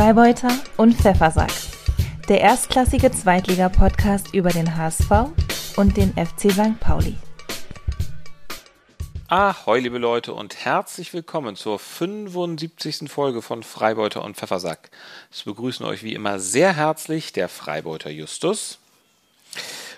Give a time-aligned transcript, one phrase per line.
[0.00, 1.52] Freibeuter und Pfeffersack.
[2.26, 5.10] Der erstklassige Zweitliga-Podcast über den HSV
[5.76, 6.80] und den FC St.
[6.80, 7.16] Pauli.
[9.28, 13.10] Ahoi, liebe Leute, und herzlich willkommen zur 75.
[13.10, 14.90] Folge von Freibeuter und Pfeffersack.
[15.30, 18.78] Es begrüßen euch wie immer sehr herzlich der Freibeuter Justus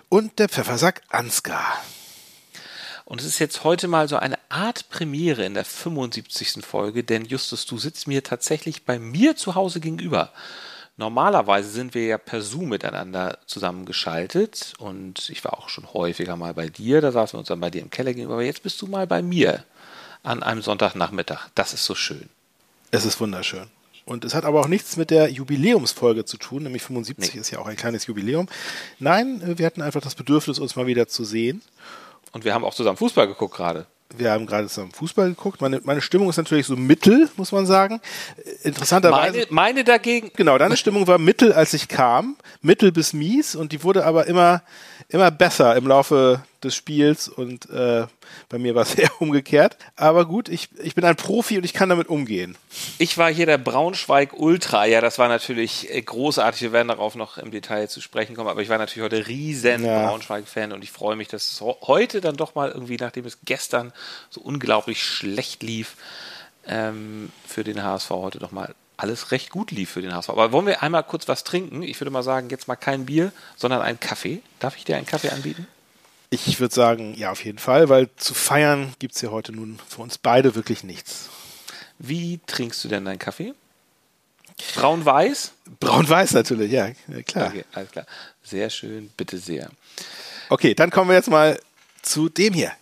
[0.09, 1.80] und der Pfeffersack Ansgar.
[3.13, 6.65] Und es ist jetzt heute mal so eine Art Premiere in der 75.
[6.65, 10.33] Folge, denn Justus, du sitzt mir tatsächlich bei mir zu Hause gegenüber.
[10.97, 16.55] Normalerweise sind wir ja per Zoom miteinander zusammengeschaltet und ich war auch schon häufiger mal
[16.55, 18.80] bei dir, da saßen wir uns dann bei dir im Keller gegenüber, aber jetzt bist
[18.80, 19.62] du mal bei mir
[20.23, 21.51] an einem Sonntagnachmittag.
[21.55, 22.31] Das ist so schön.
[22.92, 23.67] Es ist wunderschön.
[24.06, 27.41] Und es hat aber auch nichts mit der Jubiläumsfolge zu tun, nämlich 75 nee.
[27.41, 28.48] ist ja auch ein kleines Jubiläum.
[28.98, 31.61] Nein, wir hatten einfach das Bedürfnis, uns mal wieder zu sehen.
[32.32, 33.86] Und wir haben auch zusammen Fußball geguckt gerade.
[34.16, 35.60] Wir haben gerade zusammen Fußball geguckt.
[35.60, 38.00] Meine, meine Stimmung ist natürlich so mittel, muss man sagen.
[38.62, 39.32] Interessanterweise.
[39.32, 40.30] Meine, meine dagegen.
[40.34, 42.36] Genau, deine Stimmung war mittel, als ich kam.
[42.61, 43.55] Mittel bis mies.
[43.55, 44.62] Und die wurde aber immer,
[45.08, 48.06] immer besser im Laufe des Spiels und äh,
[48.48, 49.77] bei mir war es eher umgekehrt.
[49.96, 52.56] Aber gut, ich, ich bin ein Profi und ich kann damit umgehen.
[52.98, 54.86] Ich war hier der Braunschweig Ultra.
[54.86, 56.62] Ja, das war natürlich äh, großartig.
[56.62, 58.48] Wir werden darauf noch im Detail zu sprechen kommen.
[58.48, 60.06] Aber ich war natürlich heute riesen ja.
[60.06, 63.92] Braunschweig-Fan und ich freue mich, dass es heute dann doch mal irgendwie, nachdem es gestern
[64.30, 65.96] so unglaublich schlecht lief,
[66.66, 70.30] ähm, für den HSV heute doch mal alles recht gut lief für den HSV.
[70.30, 71.83] Aber wollen wir einmal kurz was trinken?
[71.83, 74.42] Ich würde mal sagen, jetzt mal kein Bier, sondern einen Kaffee.
[74.60, 75.66] Darf ich dir einen Kaffee anbieten?
[76.34, 79.78] Ich würde sagen, ja, auf jeden Fall, weil zu feiern gibt es ja heute nun
[79.86, 81.28] für uns beide wirklich nichts.
[81.98, 83.52] Wie trinkst du denn deinen Kaffee?
[84.74, 85.52] Braun-Weiß?
[85.78, 86.89] Braun-Weiß natürlich, ja,
[87.27, 87.48] klar.
[87.48, 88.06] Okay, alles klar.
[88.42, 89.69] Sehr schön, bitte sehr.
[90.48, 91.61] Okay, dann kommen wir jetzt mal
[92.00, 92.72] zu dem hier.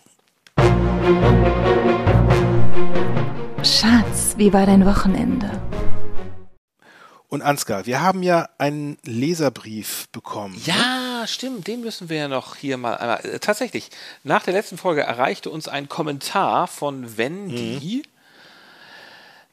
[3.63, 5.61] Schatz, wie war dein Wochenende?
[7.31, 10.53] Und Ansgar, wir haben ja einen Leserbrief bekommen.
[10.55, 10.61] Ne?
[10.65, 11.27] Ja, ne?
[11.29, 13.25] stimmt, den müssen wir ja noch hier mal einmal.
[13.25, 13.89] Äh, tatsächlich,
[14.25, 18.03] nach der letzten Folge erreichte uns ein Kommentar von Wendy.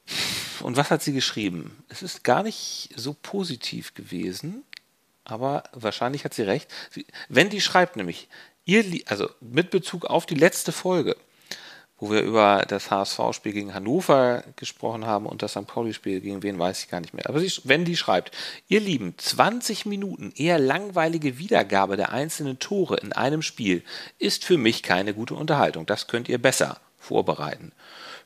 [0.09, 0.65] Mhm.
[0.65, 1.81] Und was hat sie geschrieben?
[1.87, 4.63] Es ist gar nicht so positiv gewesen,
[5.23, 6.69] aber wahrscheinlich hat sie recht.
[6.91, 8.27] Sie, Wendy schreibt nämlich,
[8.65, 11.15] ihr, also mit Bezug auf die letzte Folge
[11.99, 15.67] wo wir über das HSV-Spiel gegen Hannover gesprochen haben und das St.
[15.67, 17.27] Pauli-Spiel gegen wen weiß ich gar nicht mehr.
[17.27, 18.31] Aber sie, wenn die schreibt,
[18.67, 23.83] ihr Lieben, 20 Minuten eher langweilige Wiedergabe der einzelnen Tore in einem Spiel
[24.17, 25.85] ist für mich keine gute Unterhaltung.
[25.85, 27.71] Das könnt ihr besser vorbereiten.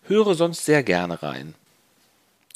[0.03, 1.55] Höre sonst sehr gerne rein.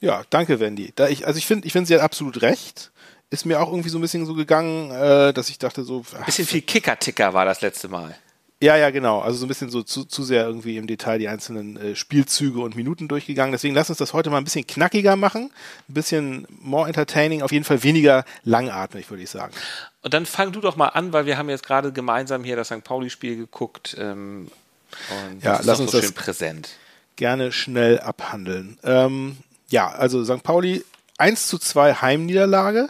[0.02, 0.92] Ja, danke, Wendy.
[0.96, 2.92] Da ich, also ich finde, ich finde, sie hat absolut recht.
[3.30, 6.06] Ist mir auch irgendwie so ein bisschen so gegangen, äh, dass ich dachte so.
[6.14, 8.16] Ein bisschen viel Kicker-Ticker war das letzte Mal.
[8.59, 9.19] Ja, ja, genau.
[9.19, 12.59] Also so ein bisschen so zu, zu sehr irgendwie im Detail die einzelnen äh, Spielzüge
[12.59, 13.51] und Minuten durchgegangen.
[13.51, 15.51] Deswegen lass uns das heute mal ein bisschen knackiger machen,
[15.88, 19.53] ein bisschen more entertaining, auf jeden Fall weniger langatmig, würde ich sagen.
[20.01, 22.69] Und dann fang du doch mal an, weil wir haben jetzt gerade gemeinsam hier das
[22.69, 22.84] St.
[22.84, 23.95] Pauli-Spiel geguckt.
[24.00, 24.50] Ähm,
[25.09, 26.69] und ja, lass uns so das präsent.
[27.16, 28.79] gerne schnell abhandeln.
[28.84, 29.38] Ähm,
[29.69, 30.41] ja, also St.
[30.41, 30.84] Pauli
[31.18, 32.90] 1 zu 2 Heimniederlage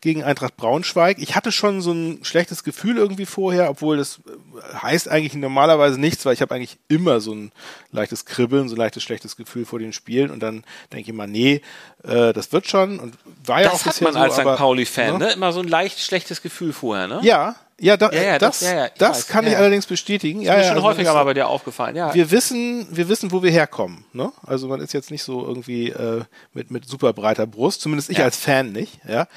[0.00, 1.18] gegen Eintracht Braunschweig.
[1.18, 6.00] Ich hatte schon so ein schlechtes Gefühl irgendwie vorher, obwohl das äh, heißt eigentlich normalerweise
[6.00, 7.52] nichts, weil ich habe eigentlich immer so ein
[7.92, 11.26] leichtes Kribbeln, so ein leichtes schlechtes Gefühl vor den Spielen und dann denke ich mal,
[11.26, 11.60] nee,
[12.04, 13.14] äh, das wird schon und
[13.44, 14.42] war ja auch das hat man so, als St.
[14.42, 15.32] Pauli-Fan, ne?
[15.32, 17.20] Immer so ein leicht schlechtes Gefühl vorher, ne?
[17.22, 20.40] Ja, ja, da, ja, ja, das, das, ja, das weiß, kann ich allerdings bestätigen.
[20.40, 21.94] Ja, ist mir schon also häufiger mal bei dir aufgefallen.
[21.94, 22.14] Ja.
[22.14, 24.04] Wir wissen, wir wissen, wo wir herkommen.
[24.12, 24.32] Ne?
[24.46, 28.22] Also man ist jetzt nicht so irgendwie äh, mit mit super breiter Brust, zumindest ich
[28.22, 29.00] als Fan nicht.
[29.06, 29.28] Ja,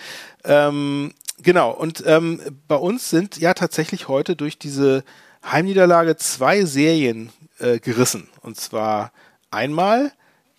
[0.46, 1.14] ähm,
[1.44, 1.72] genau.
[1.72, 5.04] Und ähm, bei uns sind ja tatsächlich heute durch diese
[5.46, 8.30] Heimniederlage zwei Serien äh, gerissen.
[8.42, 9.12] Und zwar
[9.52, 10.14] einmal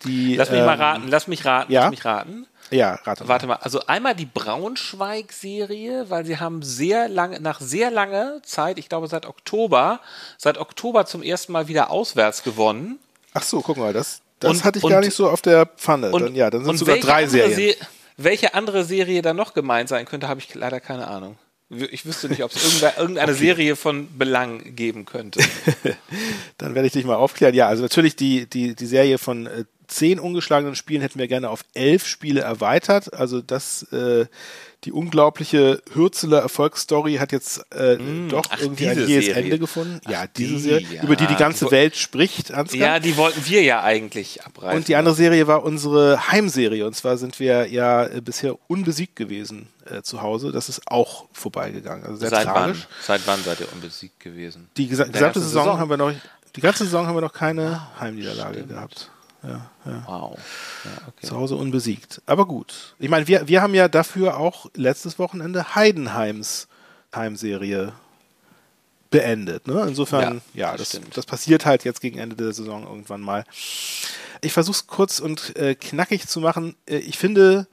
[0.05, 0.35] die.
[0.35, 1.07] Lass mich ähm, mal raten.
[1.07, 1.71] Lass mich raten.
[1.71, 1.81] Ja?
[1.81, 2.47] Lass mich raten.
[2.71, 3.29] Ja, rate mal.
[3.29, 8.79] Warte mal, also einmal die Braunschweig-Serie, weil sie haben sehr lange, nach sehr langer Zeit,
[8.79, 9.99] ich glaube seit Oktober,
[10.37, 12.99] seit Oktober zum ersten Mal wieder auswärts gewonnen.
[13.33, 15.65] Ach so, guck mal, das, das und, hatte ich und, gar nicht so auf der
[15.65, 16.11] Pfanne.
[16.11, 17.55] Und, dann, ja, dann sind es sogar drei Serien.
[17.55, 17.75] Se
[18.17, 21.37] welche andere Serie da noch gemeint sein könnte, habe ich leider keine Ahnung.
[21.69, 23.39] Ich wüsste nicht, ob es irgendeine, okay.
[23.39, 25.39] Serie von Belang geben könnte.
[26.57, 27.55] Dann werde ich dich mal aufklären.
[27.55, 31.49] Ja, also natürlich die, die, die Serie von äh, zehn ungeschlagenen Spielen hätten wir gerne
[31.49, 33.13] auf elf Spiele erweitert.
[33.13, 34.25] Also das, äh,
[34.85, 39.99] die unglaubliche Hürzeler Erfolgsstory hat jetzt äh, mm, doch ach, irgendwie ein jähes Ende gefunden.
[40.05, 41.03] Ach, ja, diese die, Serie, ja.
[41.03, 42.51] über die die ganze die, Welt spricht.
[42.51, 42.79] Ansgar.
[42.79, 44.77] Ja, die wollten wir ja eigentlich abreißen.
[44.77, 46.85] Und die andere Serie war unsere Heimserie.
[46.87, 50.51] Und zwar sind wir ja äh, bisher unbesiegt gewesen äh, zu Hause.
[50.51, 52.05] Das ist auch vorbeigegangen.
[52.05, 52.87] Also sehr Seit tragisch.
[52.87, 52.97] Wann?
[53.01, 54.69] Seit wann seid ihr unbesiegt gewesen?
[54.77, 56.13] Die gesa gesamte Saison, Saison, haben wir noch,
[56.55, 58.69] die ganze Saison haben wir noch keine ah, Heimniederlage stimmt.
[58.69, 59.11] gehabt.
[59.43, 60.03] Ja, ja.
[60.05, 60.37] Wow.
[60.85, 61.27] Ja, okay.
[61.27, 62.21] Zu Hause unbesiegt.
[62.25, 62.95] Aber gut.
[62.99, 66.67] Ich meine, wir, wir haben ja dafür auch letztes Wochenende Heidenheims
[67.15, 67.93] Heimserie
[69.09, 69.67] beendet.
[69.67, 69.85] Ne?
[69.87, 73.43] Insofern, ja, das, das, das, passiert halt jetzt gegen Ende der Saison irgendwann mal.
[74.41, 76.75] Ich versuche es kurz und äh, knackig zu machen.
[76.87, 77.67] Äh, ich finde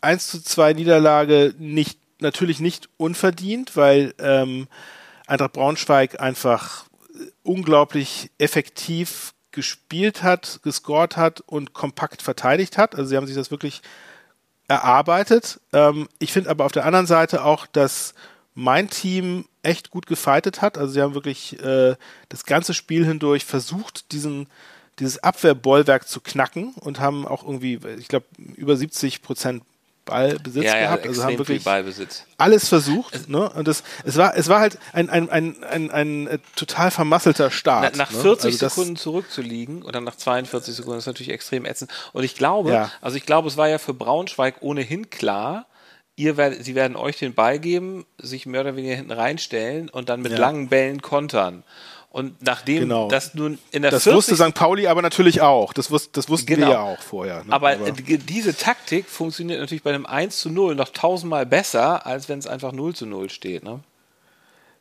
[0.00, 4.68] 1 zu 2 Niederlage nicht, natürlich nicht unverdient, weil ähm,
[5.26, 6.84] Eintracht Braunschweig einfach
[7.42, 12.94] unglaublich effektiv gespielt hat, gescored hat und kompakt verteidigt hat.
[12.94, 13.82] Also sie haben sich das wirklich
[14.68, 15.60] erarbeitet.
[15.72, 18.14] Ähm, ich finde aber auf der anderen Seite auch, dass
[18.54, 20.78] mein Team echt gut gefeitet hat.
[20.78, 21.96] Also sie haben wirklich äh,
[22.28, 24.48] das ganze Spiel hindurch versucht, diesen
[24.98, 28.26] dieses Abwehrbollwerk zu knacken und haben auch irgendwie, ich glaube,
[28.56, 29.64] über 70 Prozent
[30.04, 31.04] Ballbesitz ja, gehabt.
[31.04, 31.66] Ja, also haben wirklich
[32.36, 33.28] alles versucht.
[33.28, 33.48] Ne?
[33.50, 37.50] Und das, es war, es war halt ein, ein, ein, ein, ein, ein total vermasselter
[37.50, 37.94] Start.
[37.96, 38.50] Na, nach 40 ne?
[38.52, 41.90] also Sekunden zurückzuliegen oder nach 42 Sekunden ist natürlich extrem ätzend.
[42.12, 42.90] Und ich glaube, ja.
[43.00, 45.66] also ich glaube, es war ja für Braunschweig ohnehin klar,
[46.16, 50.08] ihr werdet, sie werden euch den Ball geben, sich mehr oder weniger hinten reinstellen und
[50.08, 50.38] dann mit ja.
[50.38, 51.64] langen Bällen kontern.
[52.12, 53.08] Und nachdem genau.
[53.08, 54.52] das nun in der Das wusste St.
[54.52, 55.72] Pauli aber natürlich auch.
[55.72, 56.66] Das, wus das wussten genau.
[56.66, 57.42] wir ja auch vorher.
[57.42, 57.52] Ne?
[57.52, 62.28] Aber, aber, diese Taktik funktioniert natürlich bei einem 1 zu 0 noch tausendmal besser, als
[62.28, 63.64] wenn es einfach 0 zu 0 steht.
[63.64, 63.80] Ne?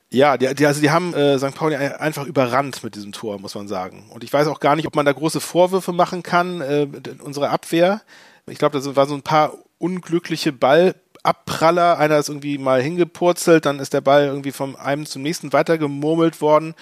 [0.09, 1.55] Ja, die, die, also die haben äh, St.
[1.55, 4.09] Pauli einfach überrannt mit diesem Tor, muss man sagen.
[4.13, 6.85] Und ich weiß auch gar nicht, ob man da große Vorwürfe machen kann, äh,
[7.23, 8.01] unsere Abwehr.
[8.45, 11.97] Ich glaube, das waren so ein paar unglückliche Ballabpraller.
[11.97, 16.41] Einer ist irgendwie mal hingepurzelt, dann ist der Ball irgendwie vom einen zum nächsten weitergemurmelt
[16.41, 16.75] worden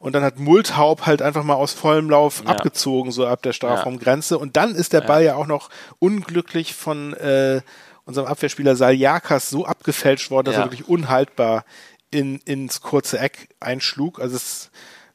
[0.00, 2.50] und dann hat Multhaup halt einfach mal aus vollem Lauf ja.
[2.50, 4.38] abgezogen, so ab der Strafraumgrenze.
[4.38, 5.68] Und dann ist der Ball ja, auch noch
[5.98, 7.60] unglücklich von äh,
[8.06, 11.66] unserem Abwehrspieler Saljakas so abgefälscht worden, dass er wirklich unhaltbar
[12.10, 14.20] in, ins kurze Eck einschlug.
[14.20, 14.70] Also es,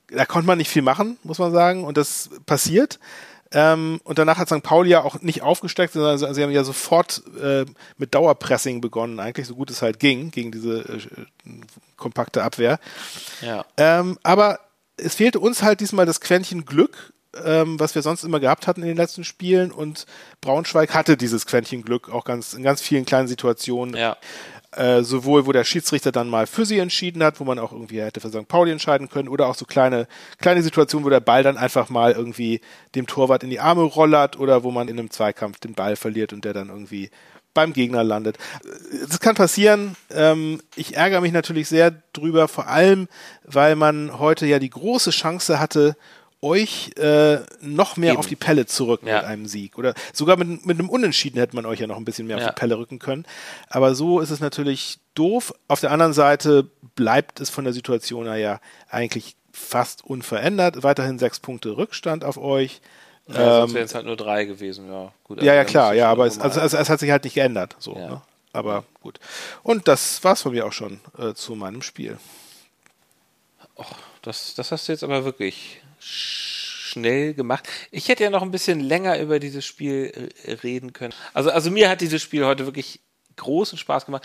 [0.07, 1.83] da konnte man nicht viel machen, muss man sagen.
[1.83, 2.99] Und das passiert.
[3.51, 4.61] Ähm, und danach hat St.
[4.61, 7.65] Pauli ja auch nicht aufgesteckt, sondern sie haben ja sofort äh,
[7.97, 10.99] mit Dauerpressing begonnen, eigentlich so gut es halt ging, gegen diese äh,
[11.97, 12.79] kompakte Abwehr.
[13.41, 13.65] Ja.
[13.77, 14.59] Ähm, aber
[14.97, 17.13] es fehlte uns halt diesmal das Quäntchen Glück,
[17.43, 19.71] ähm, was wir sonst immer gehabt hatten in den letzten Spielen.
[19.71, 20.05] Und
[20.41, 23.95] Braunschweig hatte dieses Quäntchen Glück auch ganz in ganz vielen kleinen Situationen.
[23.95, 24.17] Ja.
[24.71, 28.01] Äh, sowohl, wo der Schiedsrichter dann mal für sie entschieden hat, wo man auch irgendwie
[28.01, 28.45] hätte für St.
[28.47, 30.05] Pauli entscheiden können, oder auch so kleine,
[30.39, 32.59] kleine Situationen, wo der Ball dann einfach mal irgendwie
[32.93, 36.33] dem Torwart in die Arme rollert oder wo man in einem Zweikampf den Ball verliert
[36.33, 37.09] und der dann irgendwie
[37.55, 38.37] beim Gegner landet.
[39.09, 39.95] Das kann passieren.
[40.11, 43.07] Ähm, ich ärgere mich natürlich sehr drüber, vor allem,
[43.43, 45.95] weil man heute ja die große Chance hatte,
[46.41, 48.19] euch äh, noch mehr Eben.
[48.19, 49.17] auf die Pelle zu rücken ja.
[49.17, 49.79] mit einem Sieg.
[49.79, 52.43] Oder sogar mit, mit einem Unentschieden hätte man euch ja noch ein bisschen mehr ja.
[52.43, 53.25] auf die Pelle rücken können.
[53.67, 55.53] Aber so ist es natürlich doof.
[55.67, 58.59] Auf der anderen Seite bleibt es von der Situation her ja
[58.89, 60.83] eigentlich fast unverändert.
[60.83, 62.81] Weiterhin sechs Punkte Rückstand auf euch.
[63.27, 65.11] Ja, sonst ähm, wären es halt nur drei gewesen, ja.
[65.23, 67.75] Gut, ja, ja, klar, ja, aber es, also, also, es hat sich halt nicht geändert.
[67.79, 68.09] So, ja.
[68.09, 68.21] ne?
[68.53, 69.19] Aber gut.
[69.63, 72.17] Und das war's von mir auch schon äh, zu meinem Spiel.
[73.75, 77.67] Och, das, das hast du jetzt aber wirklich schnell gemacht.
[77.91, 81.13] Ich hätte ja noch ein bisschen länger über dieses Spiel äh, reden können.
[81.33, 83.01] Also, also mir hat dieses Spiel heute wirklich
[83.35, 84.23] großen Spaß gemacht,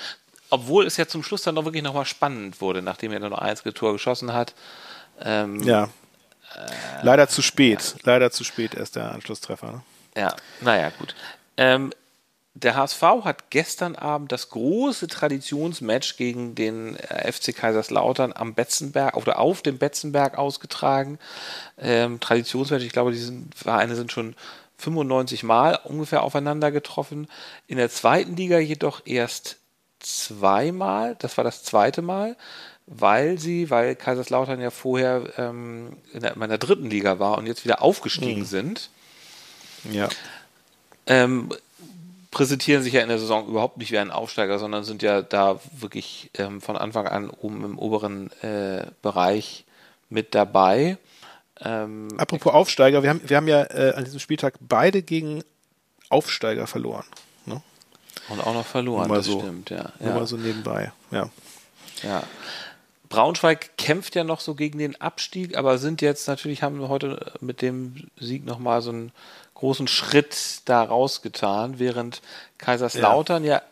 [0.50, 3.38] obwohl es ja zum Schluss dann noch wirklich nochmal spannend wurde, nachdem er dann noch
[3.38, 4.55] eins Tor geschossen hat.
[5.20, 5.88] Ähm, ja.
[6.55, 7.94] Äh, Leider zu spät.
[7.97, 8.12] Ja.
[8.12, 9.73] Leider zu spät erst der Anschlusstreffer.
[9.73, 9.82] Ne?
[10.17, 11.14] Ja, naja, gut.
[11.56, 11.93] Ähm,
[12.55, 19.16] der HSV hat gestern Abend das große Traditionsmatch gegen den äh, FC Kaiserslautern am Betzenberg
[19.16, 21.19] oder auf dem Betzenberg ausgetragen.
[21.78, 24.35] Ähm, Traditionsmatch, ich glaube, die Vereine sind schon
[24.78, 27.28] 95 Mal ungefähr aufeinander getroffen.
[27.66, 29.59] In der zweiten Liga jedoch erst
[30.00, 31.14] zweimal.
[31.19, 32.37] Das war das zweite Mal
[32.90, 37.47] weil sie, weil Kaiserslautern ja vorher ähm, in, der, in der dritten Liga war und
[37.47, 38.47] jetzt wieder aufgestiegen mhm.
[38.47, 38.90] sind,
[39.90, 40.09] ja.
[41.06, 41.50] ähm,
[42.32, 45.61] präsentieren sich ja in der Saison überhaupt nicht wie ein Aufsteiger, sondern sind ja da
[45.73, 49.64] wirklich ähm, von Anfang an oben im oberen äh, Bereich
[50.09, 50.99] mit dabei.
[51.61, 55.44] Ähm, Apropos Aufsteiger, wir haben, wir haben ja äh, an diesem Spieltag beide gegen
[56.09, 57.04] Aufsteiger verloren.
[57.47, 57.62] Ne?
[58.30, 59.92] Und auch noch verloren, das so, stimmt, ja.
[60.00, 60.14] Nur ja.
[60.16, 61.30] mal so nebenbei, ja.
[62.02, 62.25] Ja.
[63.11, 67.33] Braunschweig kämpft ja noch so gegen den Abstieg, aber sind jetzt natürlich, haben wir heute
[67.40, 69.12] mit dem Sieg nochmal so einen
[69.55, 72.23] großen Schritt da rausgetan, während
[72.57, 73.62] Kaiserslautern ja, ja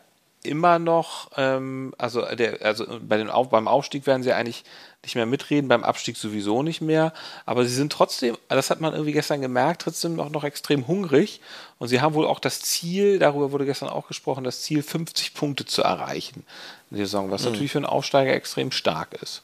[0.43, 4.63] immer noch, ähm, also, der, also bei den, beim Aufstieg werden sie eigentlich
[5.03, 7.13] nicht mehr mitreden, beim Abstieg sowieso nicht mehr.
[7.45, 11.41] Aber sie sind trotzdem, das hat man irgendwie gestern gemerkt, trotzdem noch, noch extrem hungrig.
[11.77, 15.33] Und sie haben wohl auch das Ziel, darüber wurde gestern auch gesprochen, das Ziel, 50
[15.33, 16.45] Punkte zu erreichen
[16.91, 17.51] in der Saison, was mhm.
[17.51, 19.41] natürlich für einen Aufsteiger extrem stark ist.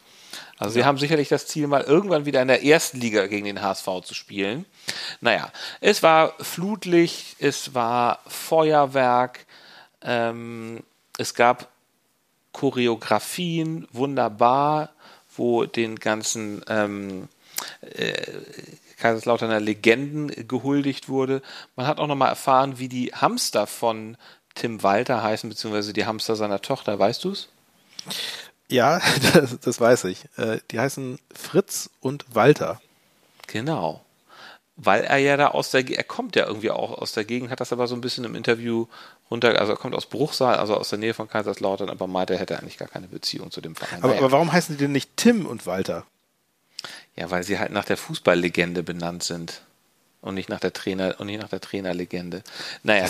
[0.58, 3.62] Also sie haben sicherlich das Ziel, mal irgendwann wieder in der ersten Liga gegen den
[3.62, 4.66] HSV zu spielen.
[5.20, 9.46] Naja, es war Flutlicht, es war Feuerwerk,
[10.02, 10.84] ähm,
[11.18, 11.70] es gab
[12.54, 14.95] Choreografien, wunderbar,
[15.38, 17.27] wo den ganzen ähm,
[17.82, 18.13] äh,
[18.98, 21.42] Kaiserslauterner Legenden gehuldigt wurde.
[21.75, 24.18] Man hat auch nochmal erfahren, wie die Hamster von
[24.56, 26.98] Tim Walter heißen, beziehungsweise die Hamster seiner Tochter.
[26.98, 27.50] Weißt du es?
[28.70, 29.01] Ja,
[29.34, 30.25] das, das, weiß ich.
[30.38, 32.82] Äh, die heißen Fritz und Walter.
[33.48, 34.05] Genau.
[34.77, 37.62] Weil er ja da aus der, er kommt ja irgendwie auch aus der Gegend, hat
[37.62, 38.88] das aber so ein bisschen im Interview
[39.32, 42.39] runter, also er kommt aus Bruchsal, also aus der Nähe von Kaiserslautern, aber meinte, er
[42.39, 44.03] hätte eigentlich gar keine Beziehung zu dem Verein.
[44.03, 46.05] Aber, aber warum heißen die denn nicht Tim und Walter?
[47.15, 49.62] Ja, weil sie halt nach der Fußballlegende benannt sind
[50.25, 52.41] und nicht nach der Trainer und nicht nach der Trainerlegende.
[52.84, 53.05] Naja,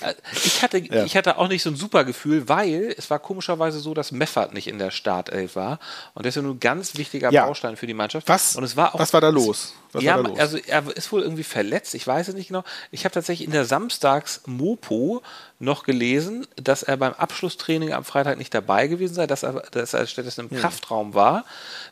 [0.00, 1.04] äh, ich hatte ja.
[1.04, 4.52] ich hatte auch nicht so ein super Gefühl, weil es war komischerweise so, dass Meffert
[4.52, 5.80] nicht in der Startelf war
[6.14, 7.46] und das ist ja nun ein ganz wichtiger ja.
[7.46, 8.28] Baustein für die Mannschaft.
[8.28, 8.54] Was?
[8.54, 9.74] Und es war auch, was war da los?
[9.92, 10.38] Was ja, da los?
[10.38, 11.94] also er ist wohl irgendwie verletzt.
[11.94, 12.64] Ich weiß es nicht genau.
[12.90, 15.22] Ich habe tatsächlich in der Samstags Mopo
[15.58, 19.94] noch gelesen, dass er beim Abschlusstraining am Freitag nicht dabei gewesen sei, dass er, dass
[19.94, 20.58] er stattdessen im hm.
[20.58, 21.46] Kraftraum war,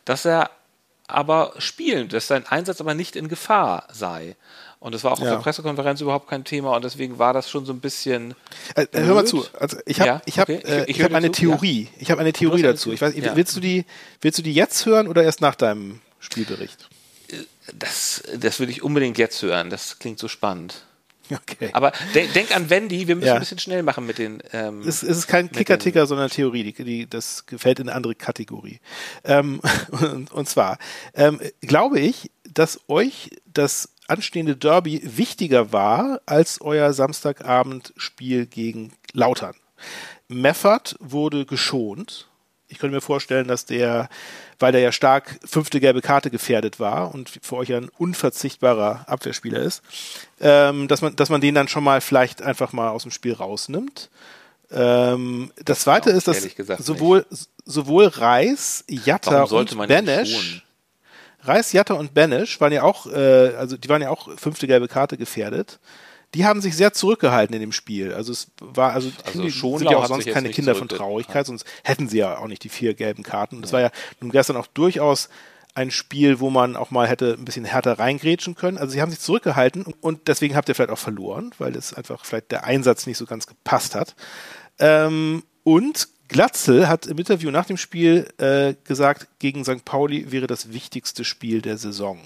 [0.04, 0.50] dass er
[1.08, 4.36] aber spielen, dass sein Einsatz aber nicht in Gefahr sei.
[4.78, 5.24] Und das war auch ja.
[5.24, 8.34] auf der Pressekonferenz überhaupt kein Thema und deswegen war das schon so ein bisschen.
[8.74, 9.44] Äh, hör mal zu.
[9.58, 10.62] Also ich habe ja, ich hab, okay.
[10.64, 11.32] äh, ich, ich hab eine.
[11.32, 11.84] Theorie.
[11.84, 11.90] Ja.
[11.98, 12.92] Ich habe eine Theorie dazu.
[12.92, 13.84] Ich weiß, willst du die,
[14.20, 16.88] willst du die jetzt hören oder erst nach deinem Spielbericht?
[17.28, 17.36] Äh,
[17.74, 19.70] das, das würde ich unbedingt jetzt hören.
[19.70, 20.82] Das klingt so spannend.
[21.30, 21.70] Okay.
[21.72, 23.34] Aber de denk an Wendy, wir müssen ja.
[23.34, 24.42] ein bisschen schnell machen mit den.
[24.52, 26.62] Ähm, es, es ist kein Kicker-Ticker, sondern Theorie.
[26.62, 28.80] Die, die, das gefällt in eine andere Kategorie.
[29.24, 30.78] Ähm, und, und, zwar
[31.14, 39.54] ähm, glaube ich, dass euch das anstehende Derby wichtiger war als euer Samstagabendspiel gegen Lautern.
[40.28, 42.28] Meffert wurde geschont.
[42.68, 44.08] Ich könnte mir vorstellen, dass der,
[44.58, 49.60] weil der ja stark fünfte gelbe Karte gefährdet war und für euch ein unverzichtbarer Abwehrspieler
[49.60, 49.82] ist,
[50.40, 53.34] ähm, dass man, dass man den dann schon mal vielleicht einfach mal aus dem Spiel
[53.34, 54.10] rausnimmt.
[54.72, 56.42] Ähm, das zweite ist, dass
[56.78, 57.24] sowohl,
[57.64, 60.65] sowohl Reis, Jatta und Benesch
[61.46, 64.88] Reis, Jatta und Benisch waren ja auch, äh, also die waren ja auch fünfte gelbe
[64.88, 65.78] Karte gefährdet.
[66.34, 68.12] Die haben sich sehr zurückgehalten in dem Spiel.
[68.12, 71.64] Also es war, also, also schon sind ja auch sonst keine Kinder von Traurigkeit, sonst
[71.84, 73.62] hätten sie ja auch nicht die vier gelben Karten.
[73.62, 73.74] Das ja.
[73.74, 75.28] war ja nun gestern auch durchaus
[75.76, 78.78] ein Spiel, wo man auch mal hätte ein bisschen härter reingrätschen können.
[78.78, 82.24] Also sie haben sich zurückgehalten und deswegen habt ihr vielleicht auch verloren, weil es einfach
[82.24, 84.16] vielleicht der Einsatz nicht so ganz gepasst hat.
[84.78, 89.84] Ähm, und Glatzel hat im Interview nach dem Spiel äh, gesagt, gegen St.
[89.84, 92.18] Pauli wäre das wichtigste Spiel der Saison.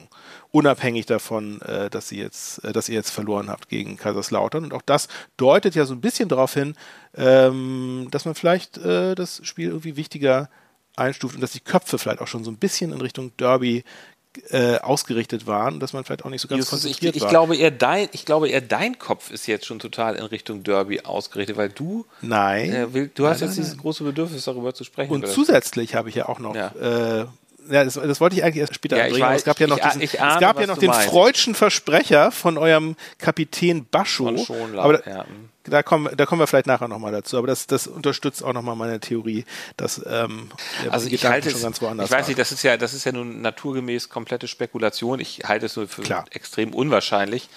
[0.52, 4.64] Unabhängig davon, äh, dass, sie jetzt, äh, dass ihr jetzt verloren habt gegen Kaiserslautern.
[4.64, 6.74] Und auch das deutet ja so ein bisschen darauf hin,
[7.14, 10.48] ähm, dass man vielleicht äh, das Spiel irgendwie wichtiger
[10.96, 13.84] einstuft und dass die Köpfe vielleicht auch schon so ein bisschen in Richtung Derby
[14.50, 17.30] äh, ausgerichtet waren, dass man vielleicht auch nicht so ganz Justus, konzentriert ich, ich war.
[17.30, 21.00] Glaube eher dein, ich glaube eher dein Kopf ist jetzt schon total in Richtung Derby
[21.00, 22.72] ausgerichtet, weil du Nein.
[22.72, 25.12] Äh, will, du hast nein, jetzt nein, dieses große Bedürfnis darüber zu sprechen.
[25.12, 27.22] Und zusätzlich habe ich ja auch noch ja.
[27.22, 27.26] Äh,
[27.68, 29.26] ja, das, das, wollte ich eigentlich erst später ja, anbringen.
[29.26, 31.54] Weiß, es gab ja noch, ich, diesen, ich ahne, es gab ja noch den freudschen
[31.54, 34.28] Versprecher von eurem Kapitän Bascho.
[34.76, 35.24] aber da, ja.
[35.64, 37.38] da, kommen, da kommen wir vielleicht nachher nochmal dazu.
[37.38, 39.44] Aber das, das unterstützt auch nochmal meine Theorie,
[39.76, 40.50] dass ähm,
[40.90, 43.12] also ich halte schon ganz woanders Ich weiß nicht, das ist ja, das ist ja
[43.12, 45.20] nun naturgemäß komplette Spekulation.
[45.20, 46.24] Ich halte es nur für Klar.
[46.30, 47.48] extrem unwahrscheinlich,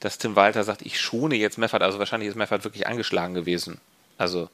[0.00, 1.82] dass Tim Walter sagt, ich schone jetzt Meffert.
[1.82, 3.80] Also wahrscheinlich ist Meffert wirklich angeschlagen gewesen.
[4.18, 4.48] Also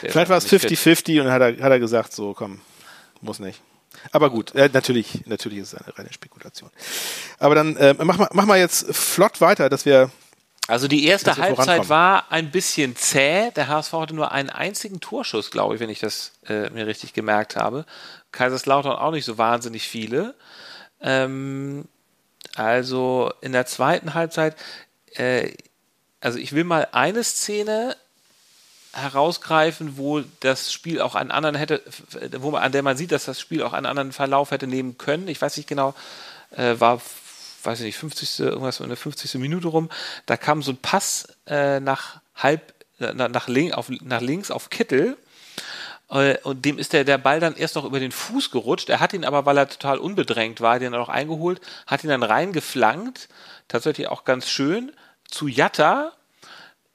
[0.00, 2.60] Vielleicht war es 50-50 und hat er, hat er gesagt, so komm,
[3.20, 3.60] muss nicht.
[4.12, 6.70] Aber gut, äh, natürlich, natürlich ist es eine reine Spekulation.
[7.38, 10.10] Aber dann äh, mach, mal, mach mal jetzt flott weiter, dass wir.
[10.68, 13.52] Also die erste Halbzeit war ein bisschen zäh.
[13.52, 17.12] Der HSV hatte nur einen einzigen Torschuss, glaube ich, wenn ich das äh, mir richtig
[17.12, 17.86] gemerkt habe.
[18.32, 20.34] Kaiserslautern auch nicht so wahnsinnig viele.
[21.00, 21.84] Ähm,
[22.56, 24.56] also in der zweiten Halbzeit,
[25.14, 25.52] äh,
[26.20, 27.96] also ich will mal eine Szene
[28.96, 31.82] herausgreifen, wo das Spiel auch einen anderen hätte,
[32.38, 34.96] wo man, an der man sieht, dass das Spiel auch einen anderen Verlauf hätte nehmen
[34.98, 35.28] können.
[35.28, 35.94] Ich weiß nicht genau,
[36.52, 37.00] äh, war,
[37.62, 38.40] weiß ich nicht, 50.
[38.40, 39.34] irgendwas in der 50.
[39.34, 39.90] Minute rum.
[40.24, 44.70] Da kam so ein Pass äh, nach halb, nach, nach, link, auf, nach links auf
[44.70, 45.16] Kittel.
[46.10, 48.88] Äh, und dem ist der, der Ball dann erst noch über den Fuß gerutscht.
[48.88, 52.22] Er hat ihn aber, weil er total unbedrängt war, den noch eingeholt, hat ihn dann
[52.22, 53.28] reingeflankt.
[53.68, 54.92] Tatsächlich auch ganz schön
[55.28, 56.12] zu Jatta,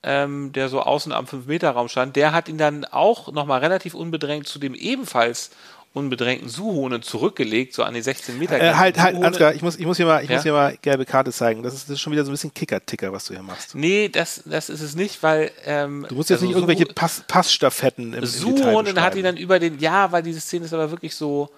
[0.04, 4.48] ähm, der so außen am 5-Meter-Raum stand, der hat ihn dann auch nochmal relativ unbedrängt
[4.48, 5.52] zu dem ebenfalls
[5.94, 8.58] unbedrängten Suhonen zurückgelegt, so an die 16 Meter.
[8.58, 10.36] Äh, halt, halt, Ansgar, ich muss, ich muss hier mal, ich ja?
[10.38, 11.64] muss hier mal gelbe Karte zeigen.
[11.64, 13.76] Das ist, das ist schon wieder so ein bisschen Kicker-Ticker, was du hier machst.
[13.76, 17.24] Nee, das, das ist es nicht, weil, ähm, Du musst jetzt also nicht irgendwelche Pass,
[17.28, 20.92] Passstaffetten im, Suhonen im hat ihn dann über den, ja, weil diese Szene ist aber
[20.92, 21.50] wirklich so,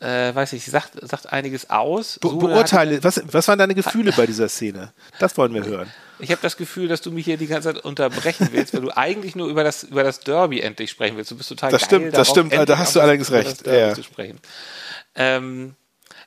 [0.00, 2.18] äh, weiß ich, sagt, sagt einiges aus.
[2.20, 4.92] Be beurteile, was, was waren deine Gefühle bei dieser Szene?
[5.18, 5.90] Das wollen wir hören.
[6.20, 8.96] Ich habe das Gefühl, dass du mich hier die ganze Zeit unterbrechen willst, weil du
[8.96, 11.30] eigentlich nur über das, über das Derby endlich sprechen willst.
[11.30, 13.66] Du bist total Das geil stimmt, das darauf, stimmt, da hast du allerdings recht.
[13.66, 13.94] Ja.
[13.94, 14.38] Zu sprechen.
[15.14, 15.74] Ähm,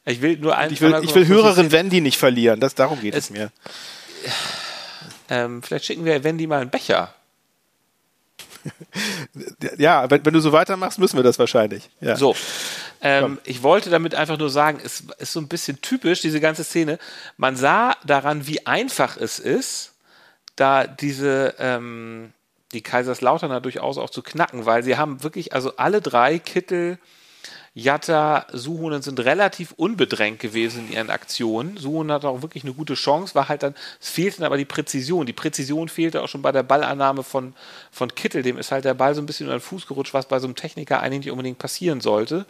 [0.05, 3.15] ich will nur ein, ich will, ich will Hörerin Wendy nicht verlieren, das, darum geht
[3.15, 3.51] es, es mir.
[5.33, 7.15] Ähm, vielleicht schicken wir Wendy mal einen Becher.
[9.77, 11.89] ja, wenn, wenn, du so weitermachst, müssen wir das wahrscheinlich.
[11.99, 12.15] Ja.
[12.15, 12.35] So.
[13.01, 16.63] Ähm, ich wollte damit einfach nur sagen, es ist so ein bisschen typisch, diese ganze
[16.63, 16.99] Szene.
[17.37, 19.93] Man sah daran, wie einfach es ist,
[20.55, 22.33] da diese, ähm,
[22.73, 26.99] die Kaiserslauterner durchaus auch zu knacken, weil sie haben wirklich, also alle drei, Kittel,
[27.73, 31.77] Jatta, Suhonen sind relativ unbedrängt gewesen in ihren Aktionen.
[31.77, 35.25] Suhonen hatte auch wirklich eine gute Chance, war halt dann, es fehlte aber die Präzision.
[35.25, 37.53] Die Präzision fehlte auch schon bei der Ballannahme von,
[37.89, 38.43] von Kittel.
[38.43, 40.47] Dem ist halt der Ball so ein bisschen über den Fuß gerutscht, was bei so
[40.47, 42.45] einem Techniker eigentlich nicht unbedingt passieren sollte.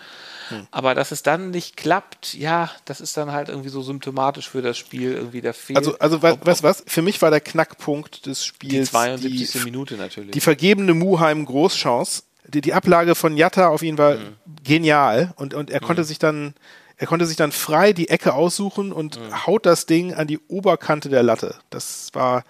[0.49, 0.65] Hm.
[0.71, 4.63] Aber dass es dann nicht klappt, ja, das ist dann halt irgendwie so symptomatisch für
[4.63, 5.77] das Spiel, irgendwie der Fehler.
[5.77, 6.83] Also, also weißt du was?
[6.87, 8.89] Für mich war der Knackpunkt des Spiels.
[8.89, 9.51] Die 72.
[9.51, 10.31] Die, Minute natürlich.
[10.31, 14.35] Die vergebene Muheim Großchance die, die Ablage von Jatta auf ihn war mhm.
[14.63, 15.85] genial und, und er mhm.
[15.85, 16.53] konnte sich dann,
[16.97, 19.45] er konnte sich dann frei die Ecke aussuchen und mhm.
[19.45, 21.55] haut das Ding an die Oberkante der Latte.
[21.69, 22.43] Das war,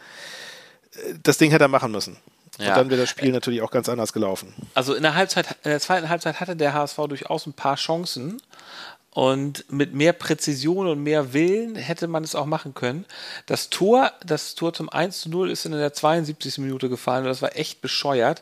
[1.24, 2.17] das Ding hätte er machen müssen.
[2.60, 2.69] Ja.
[2.69, 4.53] Und dann wäre das Spiel natürlich auch ganz anders gelaufen.
[4.74, 8.41] Also in der Halbzeit, in der zweiten Halbzeit hatte der HSV durchaus ein paar Chancen,
[9.13, 13.06] und mit mehr Präzision und mehr Willen hätte man es auch machen können.
[13.46, 16.60] Das Tor, das Tor zum 1 zu 0 ist in der 72.
[16.60, 18.41] Minute gefallen und das war echt bescheuert,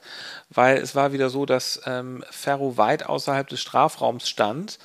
[0.49, 4.77] weil es war wieder so, dass ähm, Ferro weit außerhalb des Strafraums stand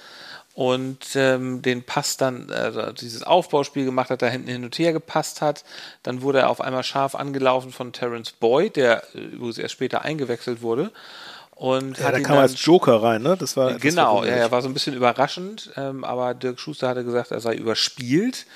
[0.54, 4.92] und ähm, den Pass dann, äh, dieses Aufbauspiel gemacht hat, da hinten hin und her
[4.92, 5.64] gepasst hat.
[6.04, 10.02] Dann wurde er auf einmal scharf angelaufen von Terence Boyd, der äh, übrigens erst später
[10.02, 10.92] eingewechselt wurde.
[11.56, 13.36] Und ja, da kam er als Joker rein, ne?
[13.38, 17.30] Das war genau, ja, war so ein bisschen überraschend, ähm, aber Dirk Schuster hatte gesagt,
[17.30, 18.46] er sei überspielt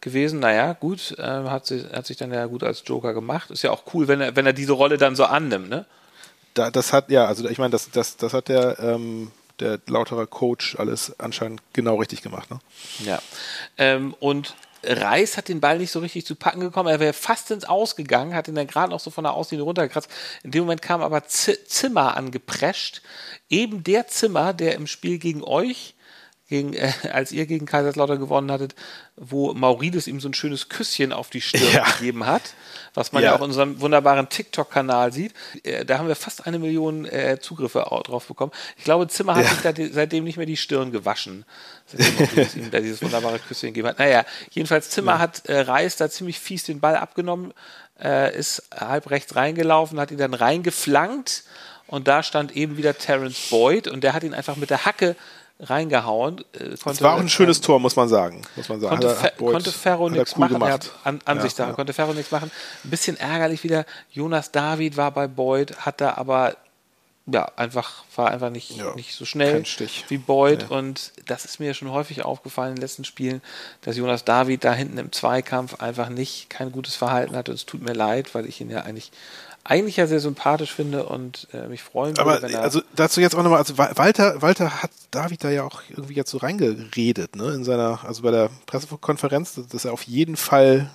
[0.00, 0.38] gewesen.
[0.40, 3.50] Naja, gut, äh, hat, sich, hat sich dann ja gut als Joker gemacht.
[3.50, 5.86] Ist ja auch cool, wenn er, wenn er diese Rolle dann so annimmt, ne?
[6.54, 10.26] Da, das hat, ja, also ich meine, das, das, das hat der, ähm, der lautere
[10.26, 12.60] Coach alles anscheinend genau richtig gemacht, ne?
[13.04, 13.18] Ja.
[13.76, 16.88] Ähm, und Reis hat den Ball nicht so richtig zu packen gekommen.
[16.88, 20.10] Er wäre fast ins Ausgegangen, hat ihn dann gerade noch so von der Auslinie runtergekratzt.
[20.42, 23.02] In dem Moment kam aber Z Zimmer angeprescht.
[23.48, 25.95] Eben der Zimmer, der im Spiel gegen euch
[26.48, 28.74] gegen, äh, als ihr gegen Kaiserslautern gewonnen hattet,
[29.16, 31.84] wo Maurides ihm so ein schönes Küsschen auf die Stirn ja.
[31.84, 32.54] gegeben hat,
[32.94, 33.30] was man ja.
[33.30, 35.34] ja auch in unserem wunderbaren TikTok-Kanal sieht.
[35.64, 38.52] Äh, da haben wir fast eine Million äh, Zugriffe drauf bekommen.
[38.76, 39.74] Ich glaube, Zimmer hat ja.
[39.74, 41.44] sich seitdem nicht mehr die Stirn gewaschen,
[41.86, 43.98] seitdem ihm da dieses wunderbare Küsschen gegeben hat.
[43.98, 47.52] Naja, jedenfalls Zimmer hat äh, Reis da ziemlich fies den Ball abgenommen,
[48.00, 51.44] äh, ist halb rechts reingelaufen, hat ihn dann reingeflankt
[51.86, 55.16] und da stand eben wieder Terence Boyd und der hat ihn einfach mit der Hacke
[55.60, 56.44] reingehauen.
[56.52, 58.42] Äh, das war auch ein schönes Tor, muss man sagen.
[58.56, 59.00] Muss man sagen.
[59.00, 60.52] Konnte, Fe Boyd, konnte Ferro nichts cool machen.
[60.54, 60.92] Gemacht.
[61.04, 61.72] an, an ja, sich da, ja.
[61.72, 62.50] konnte Ferro nichts machen.
[62.84, 63.86] Ein bisschen ärgerlich wieder.
[64.10, 66.56] Jonas David war bei Boyd, hat da aber
[67.28, 69.64] ja, einfach, war einfach nicht, ja, nicht so schnell
[70.08, 70.66] wie Boyd.
[70.70, 70.76] Nee.
[70.76, 73.42] Und das ist mir schon häufig aufgefallen in den letzten Spielen,
[73.80, 77.50] dass Jonas David da hinten im Zweikampf einfach nicht kein gutes Verhalten hatte.
[77.50, 79.10] Und es tut mir leid, weil ich ihn ja eigentlich
[79.70, 82.46] eigentlich ja sehr sympathisch finde und äh, mich freuen würde.
[82.46, 86.14] Aber also dazu jetzt auch nochmal, also Walter, Walter hat David da ja auch irgendwie
[86.14, 90.90] jetzt so reingeredet, ne, in seiner, also bei der Pressekonferenz, dass er auf jeden Fall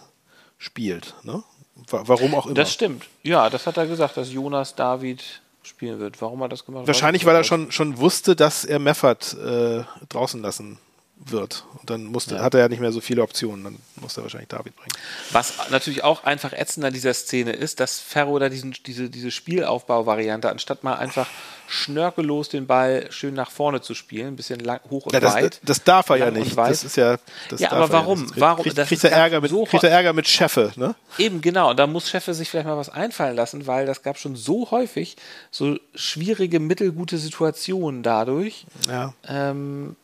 [0.57, 1.43] spielt, ne?
[1.89, 2.53] Warum auch immer.
[2.53, 3.05] Das stimmt.
[3.23, 6.21] Ja, das hat er gesagt, dass Jonas David spielen wird.
[6.21, 6.85] Warum hat er das gemacht?
[6.85, 10.77] Wahrscheinlich, weil er schon, schon wusste, dass er Meffert äh, draußen lassen
[11.25, 11.65] wird.
[11.79, 12.41] Und dann musste, ja.
[12.41, 14.91] hat er ja nicht mehr so viele Optionen, dann musste er wahrscheinlich David bringen.
[15.31, 19.31] Was natürlich auch einfach ätzend an dieser Szene ist, dass Ferro da diesen, diese, diese
[19.31, 21.27] Spielaufbau-Variante, anstatt mal einfach
[21.67, 25.35] schnörkellos den Ball schön nach vorne zu spielen, ein bisschen lang, hoch und ja, das,
[25.35, 25.61] weit.
[25.63, 26.57] Das darf er ja nicht.
[26.57, 27.17] Das ist ja.
[27.49, 28.25] Das ja, aber warum?
[28.25, 28.63] Ja warum?
[28.63, 30.95] Kriegt, kriegt, er Ärger mit, so kriegt er Ärger mit Cheffe, ne?
[31.17, 31.69] Eben, genau.
[31.69, 34.69] Und da muss Cheffe sich vielleicht mal was einfallen lassen, weil das gab schon so
[34.71, 35.15] häufig
[35.49, 38.65] so schwierige, mittelgute Situationen dadurch.
[38.87, 39.13] Ja.
[39.27, 39.95] Ähm,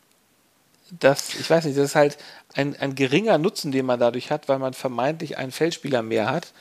[0.90, 2.18] dass, ich weiß nicht, das ist halt
[2.54, 6.52] ein, ein geringer Nutzen, den man dadurch hat, weil man vermeintlich einen Feldspieler mehr hat.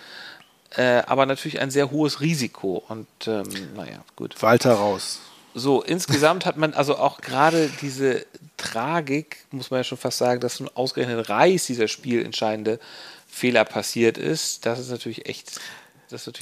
[0.76, 2.84] Äh, aber natürlich ein sehr hohes Risiko.
[2.90, 4.42] Und ähm, naja, gut.
[4.42, 5.20] Walter raus.
[5.54, 8.26] So, insgesamt hat man also auch gerade diese
[8.58, 12.80] Tragik, muss man ja schon fast sagen, dass nun ausgerechnet Reis dieser spielentscheidende
[13.28, 14.66] Fehler passiert ist.
[14.66, 15.60] Das ist natürlich echt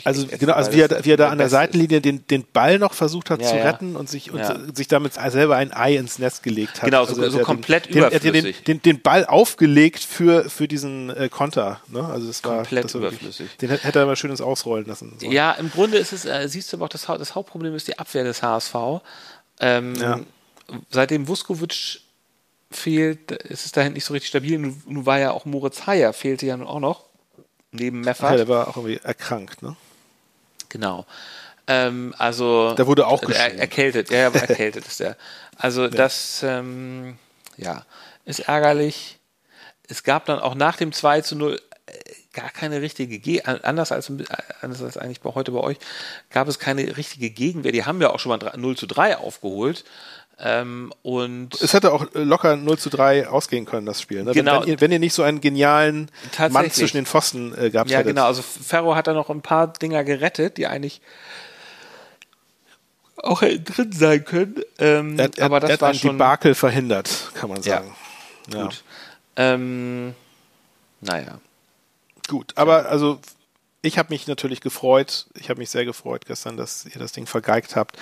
[0.03, 2.93] also genau, also wie er, wie er da an der Seitenlinie den, den Ball noch
[2.93, 3.99] versucht hat ja, zu retten ja.
[3.99, 4.57] und sich und ja.
[4.73, 6.85] sich damit selber ein Ei ins Nest gelegt hat.
[6.85, 8.63] Genau, so, also so komplett den, überflüssig.
[8.63, 11.81] Den, den, den, Ball aufgelegt für, für diesen äh, Konter.
[11.87, 12.03] Ne?
[12.05, 13.39] Also das war komplett das war überflüssig.
[13.39, 15.13] Wirklich, den hätte er mal schönes ausrollen lassen.
[15.19, 15.31] So.
[15.31, 17.97] Ja, im Grunde ist es, äh, siehst du aber auch, das, das Hauptproblem ist die
[17.97, 18.75] Abwehr des HSV.
[19.59, 20.25] Ähm,
[20.89, 22.01] seitdem Vuskovic
[22.71, 24.57] fehlt, ist es dahin nicht so richtig stabil.
[24.57, 27.04] Nun, nun war ja auch Moritz Heyer, fehlte ja nun auch noch,
[27.75, 28.31] neben Meffert.
[28.31, 29.75] Ja, der war auch irgendwie erkrankt, ne?
[30.69, 31.05] Genau.
[31.67, 32.73] Ähm, also.
[32.73, 35.17] Der wurde auch er, erkältet, ja, erkältet ist der.
[35.57, 35.89] Also ja.
[35.89, 37.17] das, ähm,
[37.57, 37.85] ja,
[38.25, 39.19] ist ärgerlich.
[39.87, 41.91] Es gab dann auch nach dem 2 zu 0 äh,
[42.33, 44.11] gar keine richtige Ge anders als
[44.61, 45.77] anders als eigentlich bei heute bei euch
[46.31, 47.71] gab es keine richtige Gegenwehr.
[47.71, 49.85] Die haben ja auch schon mal 0 zu 3 aufgeholt.
[50.37, 54.23] Ähm, und es hätte auch locker 0 zu 3 ausgehen können, das Spiel.
[54.23, 54.33] Ne?
[54.33, 54.53] Genau.
[54.53, 56.11] Wenn, wenn, ihr, wenn, ihr, nicht so einen genialen
[56.49, 58.07] Mann zwischen den Pfosten äh, gehabt ja, hättet.
[58.07, 58.25] Ja, genau.
[58.25, 61.01] Also Ferro hat da noch ein paar Dinger gerettet, die eigentlich
[63.15, 64.61] auch drin sein können.
[64.77, 67.95] Ähm, er, er, aber das er hat war ein schon Debakel verhindert, kann man sagen.
[68.51, 68.63] Ja.
[68.63, 68.83] Gut.
[69.37, 70.13] Ähm,
[70.99, 71.39] naja.
[72.27, 73.19] Gut, aber also
[73.81, 75.27] ich habe mich natürlich gefreut.
[75.35, 77.97] Ich habe mich sehr gefreut gestern, dass ihr das Ding vergeigt habt.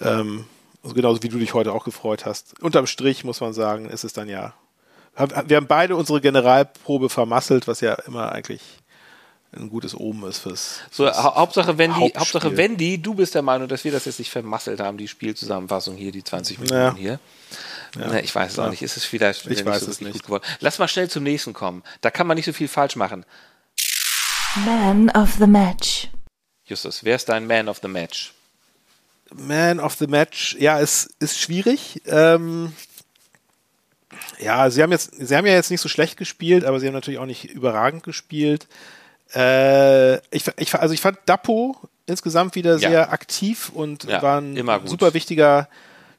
[0.00, 0.46] Ähm,
[0.86, 2.62] also genauso wie du dich heute auch gefreut hast.
[2.62, 4.54] Unterm Strich muss man sagen, ist es dann ja.
[5.46, 8.60] Wir haben beide unsere Generalprobe vermasselt, was ja immer eigentlich
[9.52, 10.80] ein gutes Omen ist fürs.
[10.92, 14.30] So, fürs Hauptsache, Wendy, Hauptsache, Wendy, du bist der Meinung, dass wir das jetzt nicht
[14.30, 16.94] vermasselt haben, die Spielzusammenfassung hier, die 20 Minuten ja.
[16.94, 17.18] hier.
[17.98, 18.06] Ja.
[18.08, 18.66] Na, ich weiß es ja.
[18.66, 18.82] auch nicht.
[18.82, 20.12] Ist es vielleicht ich weiß so es nicht.
[20.12, 20.44] gut geworden.
[20.60, 21.82] Lass mal schnell zum nächsten kommen.
[22.00, 23.24] Da kann man nicht so viel falsch machen.
[24.64, 26.10] Man of the Match.
[26.64, 28.35] Justus, wer ist dein Man of the Match?
[29.34, 32.02] Man of the Match, ja, es ist schwierig.
[32.06, 32.72] Ähm,
[34.38, 36.94] ja, sie haben jetzt, sie haben ja jetzt nicht so schlecht gespielt, aber sie haben
[36.94, 38.68] natürlich auch nicht überragend gespielt.
[39.34, 42.88] Äh, ich, ich, also ich fand Dapo insgesamt wieder ja.
[42.88, 45.68] sehr aktiv und ja, war ein super wichtiger,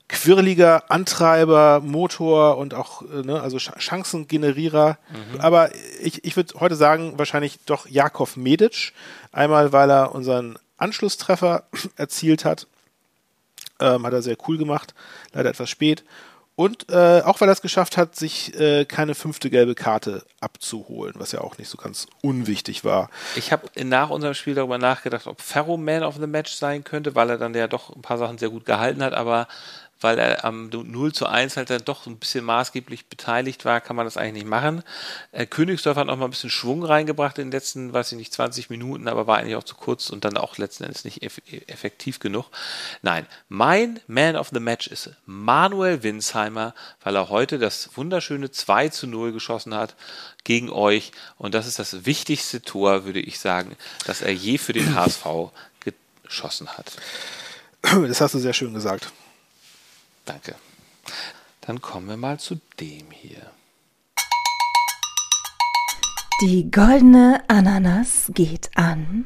[0.09, 4.97] quirliger Antreiber, Motor und auch äh, ne, also Chancengenerierer.
[5.09, 5.39] Mhm.
[5.39, 5.69] Aber
[6.01, 8.93] ich, ich würde heute sagen, wahrscheinlich doch Jakov Medic.
[9.31, 11.63] Einmal, weil er unseren Anschlusstreffer
[11.95, 12.67] erzielt hat
[13.79, 14.93] ähm, hat er sehr cool gemacht,
[15.33, 16.03] leider etwas spät.
[16.55, 21.13] Und äh, auch weil er es geschafft hat, sich äh, keine fünfte gelbe Karte abzuholen,
[21.17, 23.11] was ja auch nicht so ganz unwichtig war.
[23.35, 27.13] Ich habe nach unserem Spiel darüber nachgedacht, ob Ferro Man of the Match sein könnte,
[27.13, 29.47] weil er dann ja doch ein paar Sachen sehr gut gehalten hat, aber
[30.01, 33.95] weil er am 0 zu 1 halt dann doch ein bisschen maßgeblich beteiligt war, kann
[33.95, 34.83] man das eigentlich nicht machen.
[35.31, 38.33] Äh, Königsdorf hat noch mal ein bisschen Schwung reingebracht in den letzten, weiß ich nicht,
[38.33, 41.41] 20 Minuten, aber war eigentlich auch zu kurz und dann auch letzten Endes nicht eff
[41.67, 42.45] effektiv genug.
[43.01, 48.89] Nein, mein Man of the Match ist Manuel Winsheimer, weil er heute das wunderschöne 2
[48.89, 49.95] zu 0 geschossen hat
[50.43, 54.73] gegen euch und das ist das wichtigste Tor, würde ich sagen, das er je für
[54.73, 55.25] den HSV
[56.23, 56.91] geschossen hat.
[57.81, 59.11] Das hast du sehr schön gesagt.
[60.27, 60.55] Danke.
[61.61, 63.51] Dann kommen wir mal zu dem hier.
[66.41, 69.25] Die goldene Ananas geht an.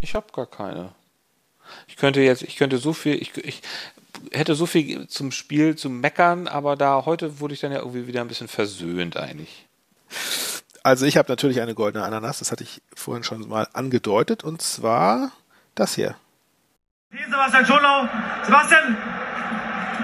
[0.00, 0.92] Ich habe gar keine.
[1.86, 3.62] Ich könnte jetzt, ich könnte so viel, ich, ich
[4.32, 8.06] hätte so viel zum Spiel zu meckern, aber da heute wurde ich dann ja irgendwie
[8.06, 9.68] wieder ein bisschen versöhnt eigentlich.
[10.82, 14.60] Also ich habe natürlich eine goldene Ananas, das hatte ich vorhin schon mal angedeutet, und
[14.62, 15.30] zwar
[15.76, 16.16] das hier.
[17.10, 18.08] Sebastian Schonlau.
[18.44, 18.96] Sebastian,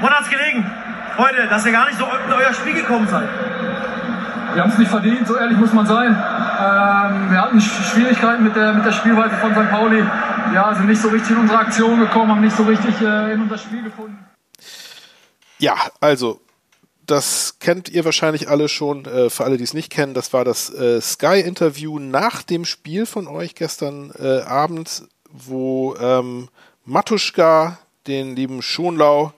[0.01, 0.71] Woran hat es gelegen
[1.17, 3.29] heute, dass ihr gar nicht so in euer Spiel gekommen seid?
[4.55, 6.11] Wir haben es nicht verdient, so ehrlich muss man sein.
[6.11, 9.71] Ähm, wir hatten Schwierigkeiten mit der, mit der Spielweise von St.
[9.71, 10.05] Pauli.
[10.55, 13.43] Ja, sind nicht so richtig in unsere Aktion gekommen, haben nicht so richtig äh, in
[13.43, 14.25] unser Spiel gefunden.
[15.59, 16.41] Ja, also
[17.05, 19.05] das kennt ihr wahrscheinlich alle schon.
[19.05, 23.05] Äh, für alle, die es nicht kennen, das war das äh, Sky-Interview nach dem Spiel
[23.05, 26.49] von euch gestern äh, Abend, wo ähm,
[26.85, 29.33] Matuschka den lieben Schonlau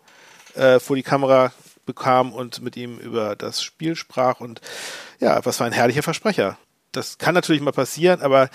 [0.55, 1.53] äh, vor die Kamera
[1.87, 4.41] bekam und mit ihm über das Spiel sprach.
[4.41, 4.61] Und
[5.19, 6.59] ja, was für ein herrlicher Versprecher.
[6.93, 8.51] Das kann natürlich mal passieren, aber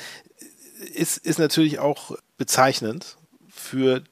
[0.94, 3.18] ist, ist natürlich auch bezeichnend
[3.50, 4.04] für,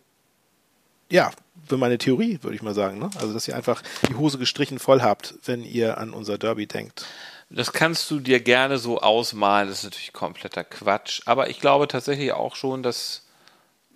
[1.09, 1.31] ja,
[1.67, 2.99] für meine Theorie, würde ich mal sagen.
[2.99, 3.09] Ne?
[3.15, 7.05] Also, dass ihr einfach die Hose gestrichen voll habt, wenn ihr an unser Derby denkt.
[7.49, 9.69] Das kannst du dir gerne so ausmalen.
[9.69, 11.21] Das ist natürlich kompletter Quatsch.
[11.25, 13.23] Aber ich glaube tatsächlich auch schon, dass,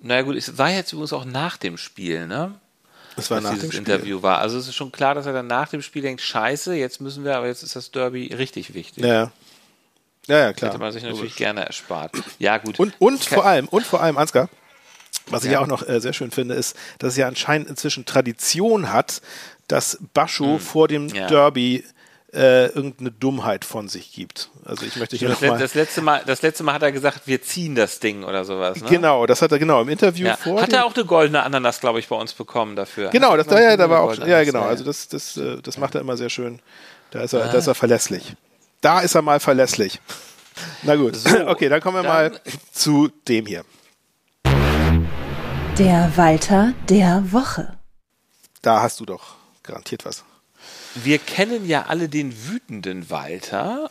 [0.02, 2.60] naja gut, es war jetzt übrigens auch nach dem Spiel, ne?
[3.18, 4.40] Das war nach dieses dem Interview war.
[4.40, 7.26] Also es ist schon klar, dass er dann nach dem Spiel denkt, scheiße, jetzt müssen
[7.26, 9.04] wir, aber jetzt ist das Derby richtig wichtig.
[9.04, 9.32] Ja.
[10.28, 10.72] Ja, ja, klar.
[10.72, 11.38] Hätte man sich natürlich Logisch.
[11.38, 12.12] gerne erspart.
[12.38, 12.80] Ja, gut.
[12.80, 14.50] Und, und vor allem, und vor allem, Ansgar,
[15.28, 18.06] was ich ja auch noch äh, sehr schön finde, ist, dass es ja anscheinend inzwischen
[18.06, 19.22] Tradition hat,
[19.68, 20.60] dass Bascho hm.
[20.60, 21.28] vor dem ja.
[21.28, 21.84] Derby
[22.34, 24.50] äh, irgendeine Dummheit von sich gibt.
[24.66, 26.92] Also ich möchte hier das, noch mal das letzte Mal, das letzte Mal hat er
[26.92, 28.82] gesagt, wir ziehen das Ding oder sowas.
[28.82, 28.90] Ne?
[28.90, 30.36] Genau, das hat er genau im Interview ja.
[30.36, 30.62] vor.
[30.62, 33.10] Hat er auch eine goldene Ananas, glaube ich, bei uns bekommen dafür.
[33.12, 34.64] Genau, das da, ja, da war auch, ja genau.
[34.64, 36.60] Also das, das, äh, das macht er immer sehr schön.
[37.12, 37.48] Da ist er, ah.
[37.48, 38.36] da ist er verlässlich.
[38.82, 40.02] Da ist er mal verlässlich.
[40.84, 42.42] Na gut, so, okay, dann kommen wir dann mal
[42.74, 43.64] zu dem hier.
[45.78, 47.78] Der Walter der Woche.
[48.62, 50.26] Da hast du doch garantiert was.
[51.04, 53.90] Wir kennen ja alle den wütenden Walter,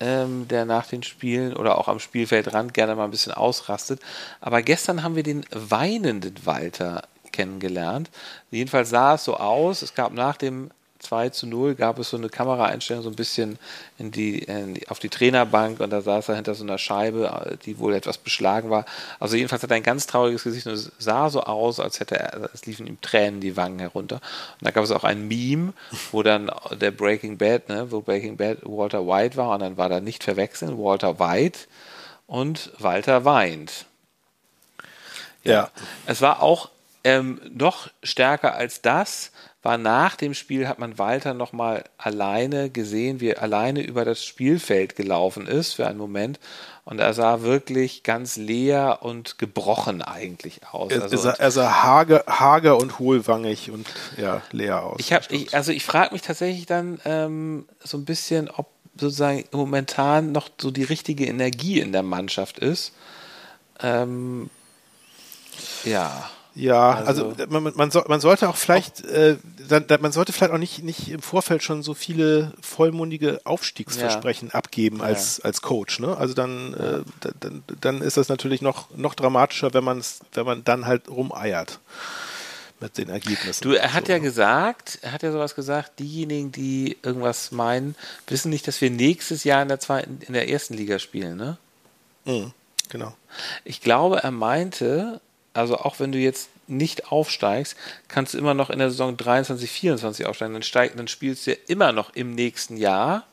[0.00, 4.00] ähm, der nach den Spielen oder auch am Spielfeldrand gerne mal ein bisschen ausrastet.
[4.40, 8.10] Aber gestern haben wir den weinenden Walter kennengelernt.
[8.50, 9.82] Jedenfalls sah es so aus.
[9.82, 13.58] Es gab nach dem 2 zu 0 gab es so eine Kameraeinstellung so ein bisschen
[13.98, 17.58] in die, in die, auf die Trainerbank und da saß er hinter so einer Scheibe,
[17.64, 18.84] die wohl etwas beschlagen war.
[19.20, 22.18] Also jedenfalls hat er ein ganz trauriges Gesicht und es sah so aus, als hätte
[22.18, 24.16] er, es liefen ihm Tränen die Wangen herunter.
[24.60, 25.72] Und da gab es auch ein Meme,
[26.10, 29.88] wo dann der Breaking Bad, ne, wo Breaking Bad Walter White war und dann war
[29.88, 31.60] da nicht verwechseln, Walter White
[32.26, 33.86] und Walter weint.
[35.44, 35.52] Ja.
[35.52, 35.70] ja.
[36.06, 36.70] Es war auch
[37.04, 39.30] ähm, noch stärker als das
[39.62, 44.24] war nach dem Spiel, hat man Walter nochmal alleine gesehen, wie er alleine über das
[44.24, 46.38] Spielfeld gelaufen ist für einen Moment.
[46.84, 50.90] Und er sah wirklich ganz leer und gebrochen eigentlich aus.
[50.90, 54.96] Er, also, er sah hager, hager und hohlwangig und ja, leer aus.
[54.98, 58.68] Ich hab, ich, also ich frage mich tatsächlich dann ähm, so ein bisschen, ob
[58.98, 62.92] sozusagen momentan noch so die richtige Energie in der Mannschaft ist.
[63.80, 64.48] Ähm,
[65.84, 66.30] ja.
[66.54, 69.36] Ja, also, also man, man, so, man, sollte auch vielleicht, äh,
[69.68, 74.54] dann, man sollte vielleicht auch nicht, nicht im Vorfeld schon so viele vollmundige Aufstiegsversprechen ja.
[74.54, 75.44] abgeben als, ja.
[75.44, 76.00] als Coach.
[76.00, 76.16] Ne?
[76.16, 80.64] Also dann, äh, dann, dann ist das natürlich noch, noch dramatischer, wenn man wenn man
[80.64, 81.78] dann halt rumeiert
[82.80, 83.62] mit den Ergebnissen.
[83.62, 84.12] Du, er hat so.
[84.12, 88.90] ja gesagt, er hat ja sowas gesagt, diejenigen, die irgendwas meinen, wissen nicht, dass wir
[88.90, 91.58] nächstes Jahr in der zweiten, in der ersten Liga spielen, ne?
[92.24, 92.52] Mhm,
[92.88, 93.14] genau.
[93.64, 95.20] Ich glaube, er meinte,
[95.54, 97.76] also auch wenn du jetzt nicht aufsteigst,
[98.08, 100.52] kannst du immer noch in der Saison 23, 24 aufsteigen.
[100.52, 103.26] Dann, steig, dann spielst du ja immer noch im nächsten Jahr,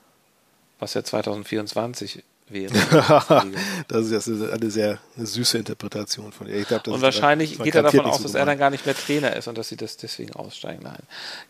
[0.79, 2.73] was ja 2024 wäre.
[3.87, 6.63] das ist eine sehr eine süße Interpretation von ihr.
[6.63, 9.35] Glaub, und wahrscheinlich geht er davon aus, so dass er dann gar nicht mehr Trainer
[9.35, 10.83] ist und dass sie das deswegen aussteigen.
[10.83, 11.01] Nein,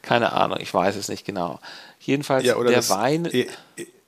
[0.02, 1.60] keine Ahnung, ich weiß es nicht genau.
[2.00, 3.30] Jedenfalls ja, der Wein.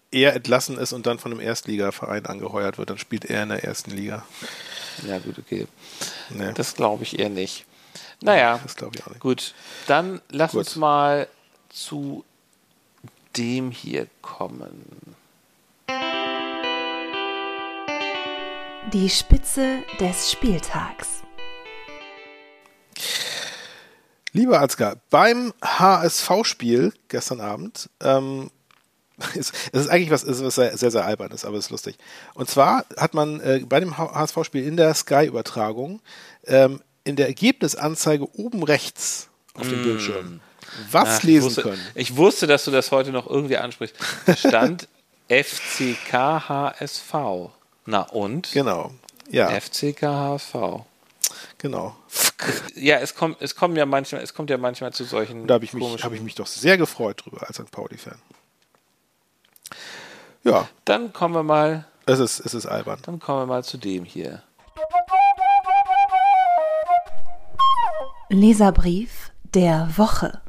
[0.10, 3.66] Er entlassen ist und dann von einem Erstligaverein angeheuert wird, dann spielt er in der
[3.66, 4.26] ersten Liga.
[5.06, 5.68] Ja, gut, okay.
[6.30, 6.54] Nee.
[6.54, 7.66] Das glaube ich eher nicht.
[8.22, 9.20] Naja, das glaube ich auch nicht.
[9.20, 9.54] Gut,
[9.88, 10.60] dann lass gut.
[10.60, 11.28] uns mal
[11.70, 12.24] zu
[13.36, 15.16] dem hier kommen.
[18.94, 21.22] Die Spitze des Spieltags.
[24.32, 28.52] Lieber Ansgar, beim HSV-Spiel gestern Abend ähm,
[29.36, 31.98] es ist eigentlich was, ist was sehr, sehr, sehr albernes, aber es ist lustig.
[32.34, 36.02] Und zwar hat man äh, bei dem HSV-Spiel in der Sky-Übertragung
[36.46, 39.84] ähm, in der Ergebnisanzeige oben rechts auf dem mm.
[39.84, 40.42] Bildschirm
[40.92, 41.88] was Ach, lesen wusste, können.
[41.96, 43.96] Ich wusste, dass du das heute noch irgendwie ansprichst.
[44.26, 44.88] Da stand
[45.30, 47.14] FCK HSV.
[47.86, 48.52] Na und?
[48.52, 48.92] Genau.
[49.30, 49.50] Ja.
[49.50, 50.56] FCK HSV.
[51.58, 51.96] Genau.
[52.76, 55.48] Ja, es kommt, es kommen ja manchmal, es kommt ja manchmal zu solchen.
[55.48, 57.72] Da habe ich mich, habe ich mich doch sehr gefreut drüber als St.
[57.72, 58.20] Pauli-Fan.
[60.48, 60.68] Ja.
[60.86, 61.86] Dann kommen wir mal.
[62.06, 63.00] Es ist, es ist albern.
[63.04, 64.44] Dann kommen wir mal zu dem hier.
[68.30, 70.42] Leserbrief der Woche.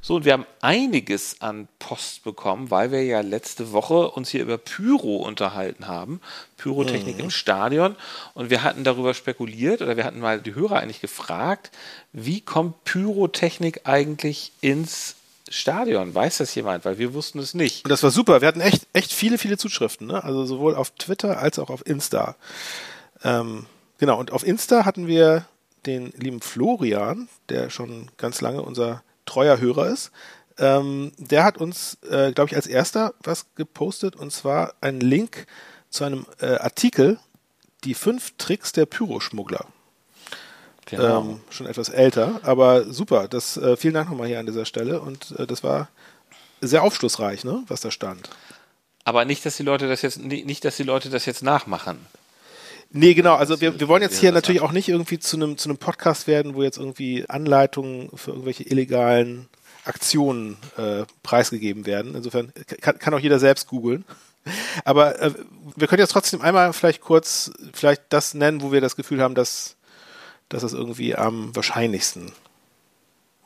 [0.00, 4.42] So, und wir haben einiges an Post bekommen, weil wir ja letzte Woche uns hier
[4.42, 6.20] über Pyro unterhalten haben.
[6.56, 7.24] Pyrotechnik mhm.
[7.24, 7.96] im Stadion.
[8.34, 11.72] Und wir hatten darüber spekuliert oder wir hatten mal die Hörer eigentlich gefragt,
[12.12, 15.16] wie kommt Pyrotechnik eigentlich ins
[15.48, 16.14] Stadion?
[16.14, 16.84] Weiß das jemand?
[16.84, 17.84] Weil wir wussten es nicht.
[17.84, 18.40] Und das war super.
[18.40, 20.06] Wir hatten echt, echt viele, viele Zuschriften.
[20.06, 20.22] Ne?
[20.22, 22.36] Also sowohl auf Twitter als auch auf Insta.
[23.22, 23.66] Ähm,
[23.98, 24.18] genau.
[24.18, 25.46] Und auf Insta hatten wir
[25.86, 30.10] den lieben Florian, der schon ganz lange unser treuer Hörer ist.
[30.58, 35.46] Ähm, der hat uns, äh, glaube ich, als erster was gepostet und zwar einen Link
[35.90, 37.18] zu einem äh, Artikel,
[37.84, 39.66] die fünf Tricks der Pyroschmuggler.
[40.86, 41.20] Genau.
[41.20, 43.28] Ähm, schon etwas älter, aber super.
[43.28, 45.00] Das, äh, vielen Dank nochmal hier an dieser Stelle.
[45.00, 45.88] Und äh, das war
[46.60, 48.30] sehr aufschlussreich, ne, was da stand.
[49.04, 51.98] Aber nicht, dass die Leute das jetzt, nicht, dass die Leute das jetzt nachmachen.
[52.90, 53.34] Nee, genau.
[53.34, 56.26] Also wir, wir wollen jetzt hier natürlich auch nicht irgendwie zu einem, zu einem Podcast
[56.26, 59.48] werden, wo jetzt irgendwie Anleitungen für irgendwelche illegalen
[59.84, 62.14] Aktionen äh, preisgegeben werden.
[62.14, 64.04] Insofern kann, kann auch jeder selbst googeln.
[64.84, 65.32] Aber äh,
[65.74, 69.34] wir können jetzt trotzdem einmal vielleicht kurz vielleicht das nennen, wo wir das Gefühl haben,
[69.34, 69.76] dass
[70.48, 72.32] dass es irgendwie am wahrscheinlichsten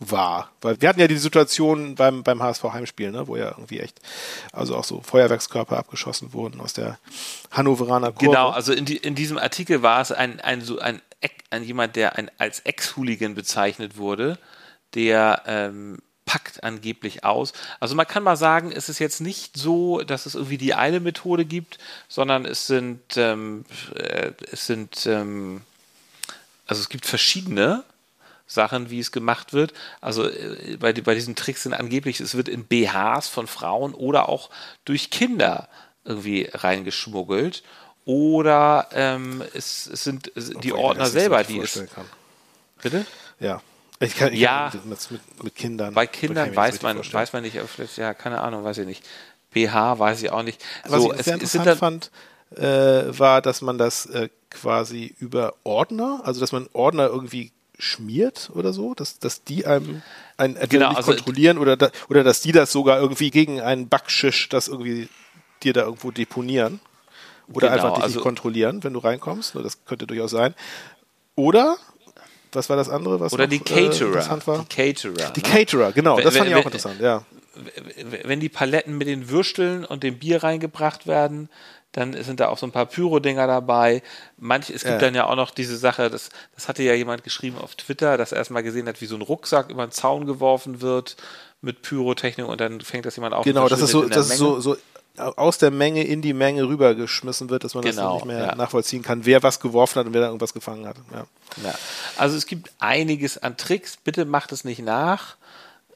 [0.00, 0.50] war.
[0.62, 4.00] Weil wir hatten ja die Situation beim, beim HSV Heimspiel, ne, wo ja irgendwie echt,
[4.52, 6.98] also auch so Feuerwerkskörper abgeschossen wurden aus der
[7.50, 8.26] Hannoveraner Kurve.
[8.26, 11.02] Genau, also in, die, in diesem Artikel war es ein, ein, so ein,
[11.50, 14.38] ein jemand, der ein, als Ex-Hooligan bezeichnet wurde,
[14.94, 17.52] der ähm, packt angeblich aus.
[17.78, 21.00] Also man kann mal sagen, es ist jetzt nicht so, dass es irgendwie die eine
[21.00, 25.62] Methode gibt, sondern es sind, ähm, äh, es sind ähm,
[26.70, 27.84] also es gibt verschiedene,
[28.46, 29.72] Sachen, wie es gemacht wird.
[30.00, 34.28] Also äh, bei, bei diesen Tricks sind angeblich, es wird in BHs von Frauen oder
[34.28, 34.50] auch
[34.84, 35.68] durch Kinder
[36.04, 37.62] irgendwie reingeschmuggelt.
[38.04, 40.32] Oder ähm, es, es, sind
[40.64, 41.74] die Ordner selber, die es.
[41.94, 42.06] Kann.
[42.82, 43.06] Bitte?
[43.38, 43.62] Ja.
[44.00, 44.98] Ich kann, ich ja, kann mit,
[45.44, 45.94] mit, Kindern.
[45.94, 47.58] Bei Kindern weiß man, weiß man nicht,
[47.96, 49.04] ja, keine Ahnung, weiß ich nicht.
[49.52, 50.64] BH weiß ich auch nicht.
[50.88, 52.10] Was so, ich sehr es, interessant fand,
[52.56, 58.50] äh, war, dass man das äh, quasi über Ordner, also dass man Ordner irgendwie schmiert
[58.54, 60.02] oder so, dass, dass die einem
[60.36, 64.48] ein, genau, also kontrollieren oder, da, oder dass die das sogar irgendwie gegen einen Backschisch
[64.48, 65.08] das irgendwie
[65.62, 66.80] dir da irgendwo deponieren.
[67.52, 69.54] Oder genau, einfach dich also, nicht kontrollieren, wenn du reinkommst.
[69.54, 70.54] Ne, das könnte durchaus sein.
[71.34, 71.76] Oder
[72.52, 73.20] was war das andere?
[73.20, 74.18] Was oder noch, die Caterer.
[74.18, 74.58] Äh, war?
[74.58, 75.30] Die Caterer.
[75.30, 75.48] Die ne?
[75.48, 76.20] Caterer, genau.
[76.20, 77.24] Das fand ich auch interessant, ja.
[78.24, 81.48] Wenn die Paletten mit den Würsteln und dem Bier reingebracht werden,
[81.92, 84.02] dann sind da auch so ein paar Pyro-Dinger dabei.
[84.38, 84.98] Manch, es gibt ja.
[84.98, 88.32] dann ja auch noch diese Sache, das, das hatte ja jemand geschrieben auf Twitter, dass
[88.32, 91.16] er erstmal gesehen hat, wie so ein Rucksack über den Zaun geworfen wird
[91.60, 93.44] mit Pyrotechnik und dann fängt das jemand auf.
[93.44, 94.76] Genau, das ist so, das ist so, so
[95.16, 98.54] aus der Menge in die Menge rübergeschmissen wird, dass man genau, das nicht mehr ja.
[98.54, 100.96] nachvollziehen kann, wer was geworfen hat und wer da irgendwas gefangen hat.
[101.12, 101.26] Ja.
[101.64, 101.74] ja.
[102.16, 103.96] Also es gibt einiges an Tricks.
[103.96, 105.36] Bitte macht es nicht nach,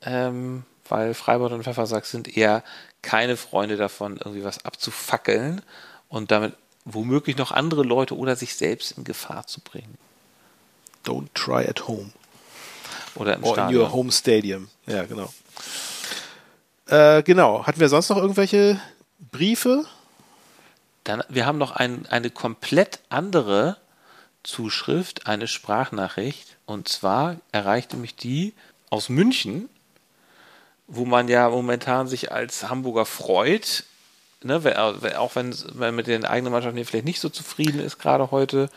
[0.02, 2.62] ähm, weil Freibad und Pfeffersack sind eher
[3.02, 5.62] keine Freunde davon, irgendwie was abzufackeln
[6.08, 9.96] und damit womöglich noch andere Leute oder sich selbst in Gefahr zu bringen.
[11.04, 12.10] Don't try at home.
[13.14, 13.70] Oder im Or Stadion.
[13.70, 14.68] in your home stadium.
[14.86, 15.32] Ja, genau.
[16.86, 17.66] Äh, genau.
[17.66, 18.80] Hatten wir sonst noch irgendwelche
[19.30, 19.84] Briefe?
[21.04, 23.76] Dann, wir haben noch ein, eine komplett andere
[24.42, 26.56] Zuschrift, eine Sprachnachricht.
[26.66, 28.54] Und zwar erreichte mich die
[28.90, 29.68] aus München,
[30.86, 33.84] wo man ja momentan sich als Hamburger freut.
[34.42, 34.60] Ne,
[35.16, 38.68] auch wenn man mit den eigenen Mannschaften vielleicht nicht so zufrieden ist, gerade heute,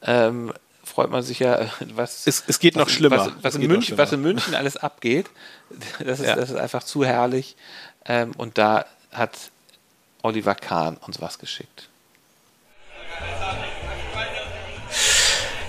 [0.00, 2.26] ähm, freut man sich ja, was.
[2.26, 3.18] Es, es geht noch was, schlimmer.
[3.18, 5.26] Was, was in München, was in München alles abgeht.
[6.04, 6.36] Das ist, ja.
[6.36, 7.56] das ist einfach zu herrlich.
[8.04, 9.38] Ähm, und da hat
[10.22, 11.88] Oliver Kahn uns was geschickt.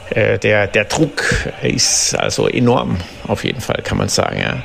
[0.10, 1.24] Äh, der, der Druck
[1.62, 4.40] ist also enorm, auf jeden Fall, kann man sagen.
[4.40, 4.64] Ja.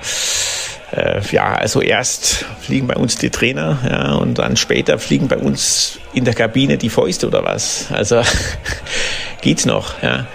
[0.90, 5.36] Äh, ja, also erst fliegen bei uns die Trainer ja, und dann später fliegen bei
[5.36, 7.86] uns in der Kabine die Fäuste oder was.
[7.92, 8.22] Also
[9.42, 10.02] geht's noch.
[10.02, 10.26] Ja.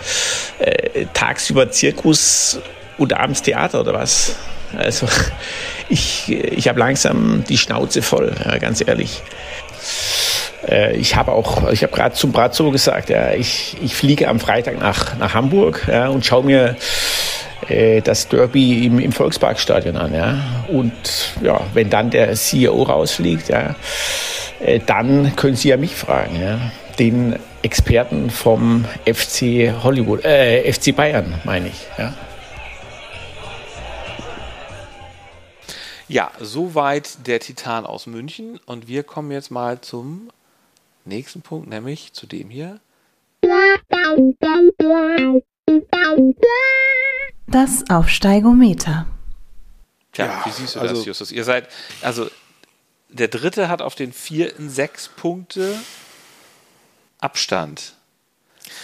[0.60, 2.60] Äh, tagsüber Zirkus
[2.98, 4.36] und abends Theater oder was.
[4.78, 5.08] Also
[5.90, 9.22] ich, ich habe langsam die Schnauze voll, ja, ganz ehrlich.
[10.68, 14.40] Äh, ich habe auch, ich habe gerade zum Brazzo gesagt, ja, ich, ich fliege am
[14.40, 16.76] Freitag nach, nach Hamburg ja, und schaue mir
[17.70, 20.14] äh, das Derby im, im Volksparkstadion an.
[20.14, 20.66] Ja.
[20.68, 20.92] Und
[21.42, 23.76] ja, wenn dann der CEO rausfliegt, ja,
[24.60, 26.60] äh, dann können Sie ja mich fragen, ja.
[27.00, 31.88] den Experten vom FC Hollywood, äh, FC Bayern, meine ich.
[31.98, 32.14] Ja.
[36.10, 38.60] Ja, soweit der Titan aus München.
[38.66, 40.30] Und wir kommen jetzt mal zum
[41.06, 42.80] nächsten Punkt, nämlich zu dem hier.
[47.54, 49.06] Das Aufsteigometer.
[50.12, 51.32] Tja, ja, wie siehst du also, das, Justus?
[51.32, 51.70] Ihr seid,
[52.02, 52.28] also
[53.10, 55.78] der dritte hat auf den vierten sechs Punkte
[57.20, 57.94] Abstand.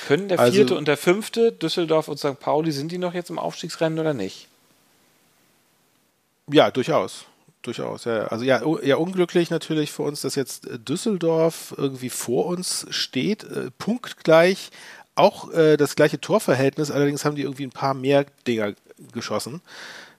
[0.08, 2.39] Können der also vierte also, und der fünfte, Düsseldorf und St.
[2.39, 4.47] Pauli, sind die noch jetzt im Aufstiegsrennen oder nicht?
[6.51, 7.25] Ja, durchaus.
[7.63, 8.27] Durchaus, ja.
[8.27, 13.43] Also ja, ja, unglücklich natürlich für uns, dass jetzt äh, Düsseldorf irgendwie vor uns steht,
[13.43, 14.69] äh, punktgleich,
[15.19, 18.73] auch äh, das gleiche Torverhältnis, allerdings haben die irgendwie ein paar mehr Dinger
[19.13, 19.62] geschossen.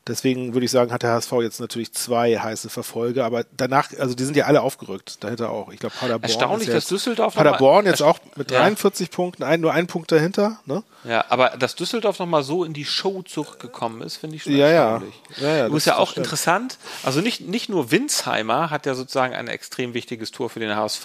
[0.06, 4.14] Deswegen würde ich sagen, hat der HSV jetzt natürlich zwei heiße Verfolger, aber danach, also
[4.14, 5.70] die sind ja alle aufgerückt, dahinter auch.
[5.70, 6.22] Ich glaube, Paderborn.
[6.30, 9.14] Erstaunlich, dass Düsseldorf Paderborn jetzt auch mit 43 ja.
[9.14, 10.58] Punkten, ein, nur ein Punkt dahinter.
[10.64, 10.82] Ne?
[11.04, 14.68] Ja, aber dass Düsseldorf nochmal so in die Showzucht gekommen ist, finde ich schon ja,
[14.68, 15.14] erstaunlich.
[15.36, 16.78] Ja, ja, ja das ist ja auch interessant.
[17.02, 21.04] Also nicht, nicht nur Winsheimer hat ja sozusagen ein extrem wichtiges Tor für den HSV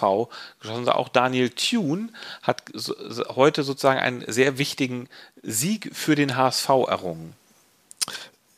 [0.60, 2.08] geschossen, sondern auch Daniel Thune
[2.42, 2.62] hat
[3.34, 5.08] heute sozusagen einen sehr wichtigen
[5.42, 7.34] Sieg für den HSV errungen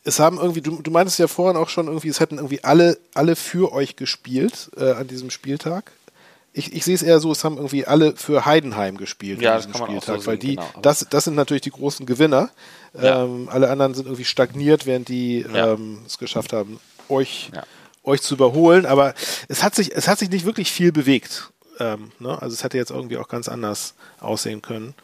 [0.03, 2.97] es haben irgendwie, du, du meintest ja vorhin auch schon irgendwie, es hätten irgendwie alle,
[3.13, 5.91] alle für euch gespielt äh, an diesem Spieltag.
[6.51, 9.57] Ich, ich sehe es eher so, es haben irgendwie alle für Heidenheim gespielt ja, an
[9.57, 10.67] diesem Spieltag, so weil die, genau.
[10.81, 12.49] das, das sind natürlich die großen Gewinner.
[12.99, 13.23] Ja.
[13.23, 15.73] Ähm, alle anderen sind irgendwie stagniert, während die ja.
[15.73, 17.51] ähm, es geschafft haben, euch,
[18.03, 18.85] euch zu überholen.
[18.85, 19.13] Aber
[19.47, 21.51] es hat sich, es hat sich nicht wirklich viel bewegt.
[21.79, 22.41] Ähm, ne?
[22.41, 24.95] Also es hätte jetzt irgendwie auch ganz anders aussehen können.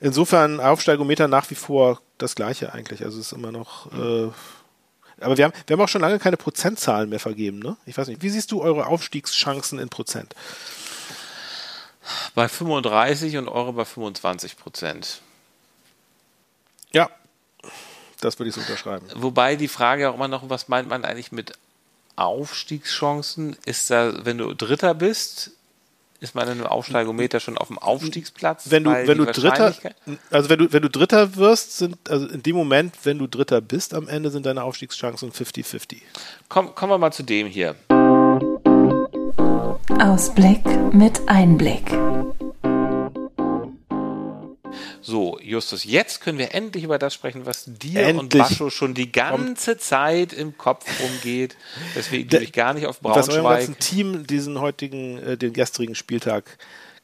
[0.00, 3.04] Insofern Aufsteigometer nach wie vor das gleiche eigentlich.
[3.04, 3.92] Also es ist immer noch.
[3.92, 4.30] Äh,
[5.20, 7.76] aber wir haben, wir haben auch schon lange keine Prozentzahlen mehr vergeben, ne?
[7.86, 8.22] Ich weiß nicht.
[8.22, 10.34] Wie siehst du eure Aufstiegschancen in Prozent?
[12.34, 15.20] Bei 35 und eure bei 25 Prozent.
[16.92, 17.08] Ja,
[18.20, 19.06] Das würde ich so unterschreiben.
[19.16, 21.52] Wobei die Frage auch immer noch, was meint man eigentlich mit
[22.16, 23.56] Aufstiegschancen?
[23.64, 25.50] Ist da, wenn du Dritter bist,
[26.20, 28.70] ist man in einem Aufsteigometer schon auf dem Aufstiegsplatz?
[28.70, 29.74] Wenn du, wenn du Dritter,
[30.30, 33.60] also wenn du, wenn du Dritter wirst, sind, also in dem Moment, wenn du Dritter
[33.60, 35.98] bist, am Ende sind deine Aufstiegschancen 50-50.
[36.48, 37.74] Komm, kommen wir mal zu dem hier.
[40.00, 41.92] Ausblick mit Einblick.
[45.00, 48.18] So, Justus, jetzt können wir endlich über das sprechen, was dir endlich.
[48.18, 51.56] und Bascho schon die ganze Zeit im Kopf rumgeht,
[51.94, 53.28] weswegen du dich gar nicht auf Braunschweig...
[53.28, 56.58] Was eurem ganzen Team diesen heutigen, äh, den gestrigen Spieltag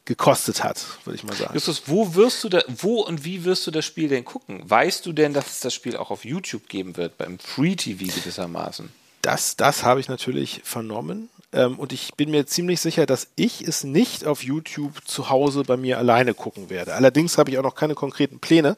[0.05, 1.55] gekostet hat, würde ich mal sagen.
[1.55, 4.63] Justus, wo wirst du da, wo und wie wirst du das Spiel denn gucken?
[4.69, 8.07] Weißt du denn, dass es das Spiel auch auf YouTube geben wird, beim Free TV
[8.07, 8.91] gewissermaßen?
[9.23, 11.29] Das, das habe ich natürlich vernommen.
[11.53, 15.65] Ähm, und ich bin mir ziemlich sicher, dass ich es nicht auf YouTube zu Hause
[15.65, 16.95] bei mir alleine gucken werde.
[16.95, 18.77] Allerdings habe ich auch noch keine konkreten Pläne,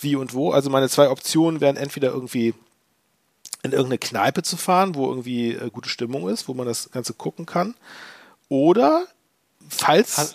[0.00, 0.52] wie und wo.
[0.52, 2.54] Also meine zwei Optionen wären entweder irgendwie
[3.62, 7.14] in irgendeine Kneipe zu fahren, wo irgendwie äh, gute Stimmung ist, wo man das Ganze
[7.14, 7.74] gucken kann.
[8.48, 9.06] Oder
[9.68, 10.26] falls, ha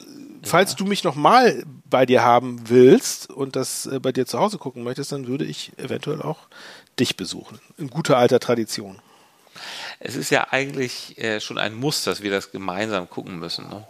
[0.43, 0.77] falls ja.
[0.77, 4.83] du mich nochmal bei dir haben willst und das äh, bei dir zu Hause gucken
[4.83, 6.47] möchtest, dann würde ich eventuell auch
[6.99, 7.59] dich besuchen.
[7.77, 8.99] In guter alter Tradition
[9.99, 13.69] es ist ja eigentlich äh, schon ein Muss, dass wir das gemeinsam gucken müssen.
[13.69, 13.85] Ne?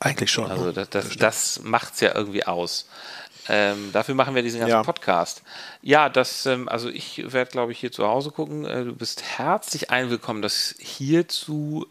[0.00, 0.50] Eigentlich schon.
[0.50, 0.72] Also ne?
[0.72, 2.86] das, das, das macht es ja irgendwie aus.
[3.48, 4.82] Ähm, dafür machen wir diesen ganzen ja.
[4.82, 5.42] Podcast.
[5.80, 8.64] Ja, das, ähm, also ich werde, glaube ich, hier zu Hause gucken.
[8.64, 11.86] Äh, du bist herzlich einwillkommen, das hier zu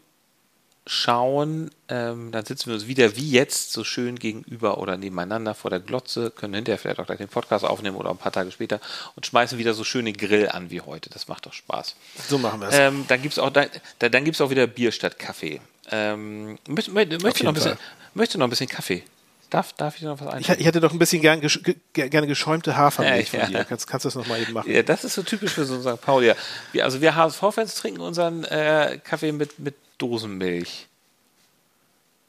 [0.86, 5.70] schauen, ähm, dann sitzen wir uns wieder wie jetzt so schön gegenüber oder nebeneinander vor
[5.70, 8.80] der Glotze, können hinterher vielleicht auch gleich den Podcast aufnehmen oder ein paar Tage später
[9.14, 11.08] und schmeißen wieder so schöne Grill an wie heute.
[11.10, 11.94] Das macht doch Spaß.
[12.28, 12.74] So machen wir es.
[12.76, 13.66] Ähm, dann gibt es auch, da,
[13.98, 15.60] dann gibt's auch wieder Bier statt Kaffee.
[15.90, 17.78] Ähm, möchte, möchte, möchte, noch ein bisschen,
[18.14, 19.04] möchte noch ein bisschen Kaffee.
[19.50, 20.60] Darf, darf ich noch was einstellen?
[20.60, 21.60] Ich, hätte doch ein bisschen gern, gesch
[21.92, 23.64] gerne geschäumte Hafermilch ja, von dir.
[23.64, 24.72] Kannst, kannst du das nochmal eben machen?
[24.72, 26.02] Ja, das ist so typisch für so einen St.
[26.02, 26.32] Pauli.
[26.72, 30.88] Wir, also wir HSV-Fans trinken unseren äh, Kaffee mit, mit Dosenmilch.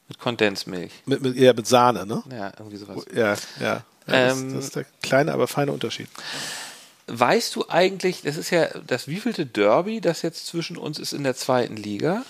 [0.08, 0.92] Mit Kondensmilch.
[1.06, 2.22] Mit, mit, ja, mit Sahne, ne?
[2.30, 3.04] Ja, irgendwie sowas.
[3.12, 3.36] Ja, ja.
[3.60, 6.08] ja das, ähm, das, ist der kleine, aber feine Unterschied.
[7.06, 11.24] Weißt du eigentlich, das ist ja das wievielte Derby, das jetzt zwischen uns ist in
[11.24, 12.24] der zweiten Liga?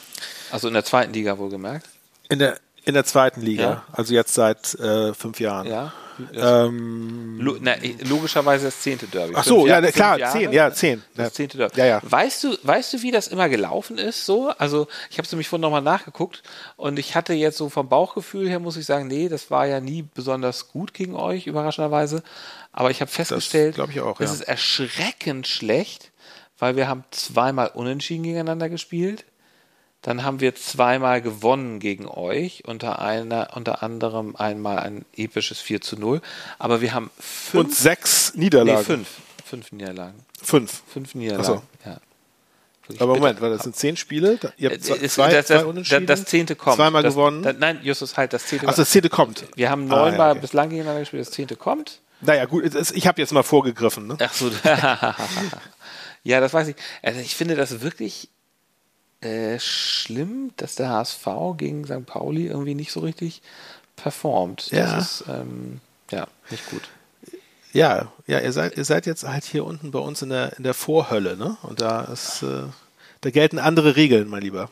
[0.51, 1.88] Also in der zweiten Liga wohlgemerkt?
[2.28, 3.85] In der, in der zweiten Liga, ja.
[3.93, 5.66] also jetzt seit äh, fünf Jahren.
[5.66, 5.93] Ja.
[6.32, 7.74] Ähm, Lo na,
[8.09, 9.35] logischerweise das zehnte Derby.
[9.37, 11.03] Ach so, ja, ne, klar, Jahre, zehn, ja, zehn.
[11.16, 11.78] Das zehnte Derby.
[11.78, 12.01] Ja, ja.
[12.03, 14.24] Weißt du, weißt du, wie das immer gelaufen ist?
[14.24, 16.43] So, also ich habe es nämlich vorhin nochmal nachgeguckt
[16.76, 19.80] und ich hatte jetzt so vom Bauchgefühl her muss ich sagen, nee, das war ja
[19.80, 22.22] nie besonders gut gegen euch überraschenderweise.
[22.72, 26.12] Aber ich habe festgestellt, das, ich auch, es ist erschreckend schlecht,
[26.59, 29.24] weil wir haben zweimal unentschieden gegeneinander gespielt
[30.05, 35.81] dann haben wir zweimal gewonnen gegen euch, unter, einer, unter anderem einmal ein episches 4
[35.81, 36.21] zu 0.
[36.59, 37.65] Aber wir haben fünf.
[37.65, 38.79] Und sechs Niederlagen.
[38.81, 39.09] Nee, fünf.
[39.47, 40.19] Fünf Niederlagen.
[40.43, 40.83] Fünf.
[40.87, 41.45] Fünf Niederlagen.
[41.45, 41.63] So.
[41.87, 42.01] Ja.
[42.99, 44.39] Aber Moment, weil das sind zehn Spiele.
[44.59, 46.07] Ihr habt zwei, zwei, das, das, Unentschieden.
[46.07, 46.77] Das zehnte kommt.
[46.77, 47.43] Zweimal das, gewonnen.
[47.43, 49.47] Das, nein, Justus, halt, das zehnte Ach, das zehnte kommt.
[49.57, 50.41] Wir haben neunmal ah, ja, okay.
[50.41, 52.03] bislang gegeneinander gespielt, das zehnte kommt.
[52.21, 54.07] Naja, gut, ich habe jetzt mal vorgegriffen.
[54.07, 54.19] Ne?
[54.21, 54.51] Ach so.
[56.25, 56.77] ja, das weiß ich.
[57.03, 58.29] Also ich finde das wirklich
[59.25, 62.07] äh, schlimm, dass der HSV gegen St.
[62.07, 63.43] Pauli irgendwie nicht so richtig
[63.97, 64.70] performt.
[64.70, 64.97] Ja.
[64.97, 66.83] Das ist ähm, ja nicht gut.
[67.72, 70.62] Ja, ja, ihr seid, ihr seid jetzt halt hier unten bei uns in der, in
[70.62, 71.57] der Vorhölle, ne?
[71.62, 72.62] Und da ist, äh,
[73.20, 74.70] da gelten andere Regeln, mein Lieber.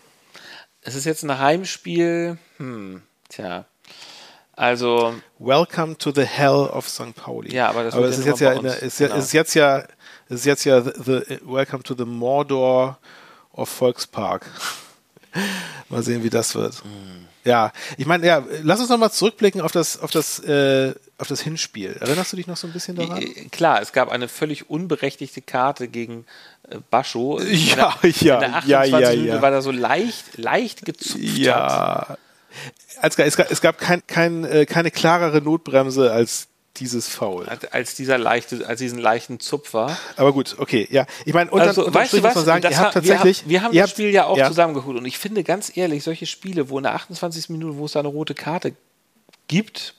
[0.83, 3.65] Es ist jetzt ein Heimspiel, hm, tja.
[4.55, 5.15] Also.
[5.41, 7.17] Welcome to the hell of St.
[7.17, 7.53] Pauli.
[7.53, 9.17] Ja, aber das aber es ist jetzt ja, der, ist, genau.
[9.17, 9.83] ist jetzt ja,
[10.29, 12.99] ist jetzt ja the, the, Welcome to the Mordor
[13.53, 14.47] auf Volkspark.
[15.89, 16.85] mal sehen, wie das wird.
[16.85, 17.27] Mhm.
[17.45, 21.27] Ja, ich meine, ja, lass uns noch mal zurückblicken auf das, auf das, äh, auf
[21.27, 21.97] das Hinspiel.
[21.99, 23.21] Erinnerst du dich noch so ein bisschen daran?
[23.51, 26.25] Klar, es gab eine völlig unberechtigte Karte gegen
[26.69, 27.41] äh, Bascho.
[27.41, 29.43] Ja, der, ja, ja, ja, ja.
[29.43, 32.09] weil er so leicht, leicht gezupft ja.
[32.11, 32.19] hat.
[33.01, 37.47] Es gab, es gab kein, kein, äh, keine klarere Notbremse als dieses Foul.
[37.71, 39.97] Als dieser leichte, als diesen leichten Zupfer.
[40.17, 41.07] Aber gut, okay, ja.
[41.25, 42.35] Ich meine, unter, also, weißt du was?
[42.35, 43.47] muss man sagen, ihr habt tatsächlich.
[43.47, 44.49] Wir haben, wir haben das Spiel ja auch ja.
[44.49, 47.51] zusammengeholt und ich finde ganz ehrlich, solche Spiele, wo in der 28.
[47.51, 48.75] Minute, wo es da eine rote Karte
[49.49, 49.95] gibt,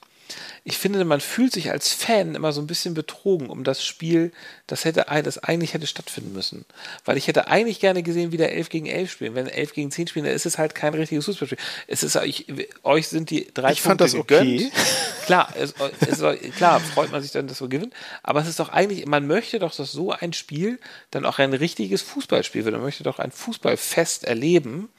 [0.65, 4.31] ich finde, man fühlt sich als Fan immer so ein bisschen betrogen um das Spiel,
[4.65, 6.63] das hätte das eigentlich hätte stattfinden müssen.
[7.03, 9.35] Weil ich hätte eigentlich gerne gesehen, wie der 11 gegen 11 spielen.
[9.35, 11.57] Wenn 11 gegen 10 spielen, dann ist es halt kein richtiges Fußballspiel.
[11.87, 12.45] Es ist, ich,
[12.83, 14.61] euch sind die drei ich Punkte fand das gegönnt.
[14.61, 14.71] okay.
[15.25, 17.93] Klar, es, es, klar, freut man sich dann, dass wir gewinnen.
[18.23, 20.79] Aber es ist doch eigentlich, man möchte doch, dass so ein Spiel
[21.11, 22.75] dann auch ein richtiges Fußballspiel wird.
[22.75, 24.89] Man möchte doch ein Fußballfest erleben.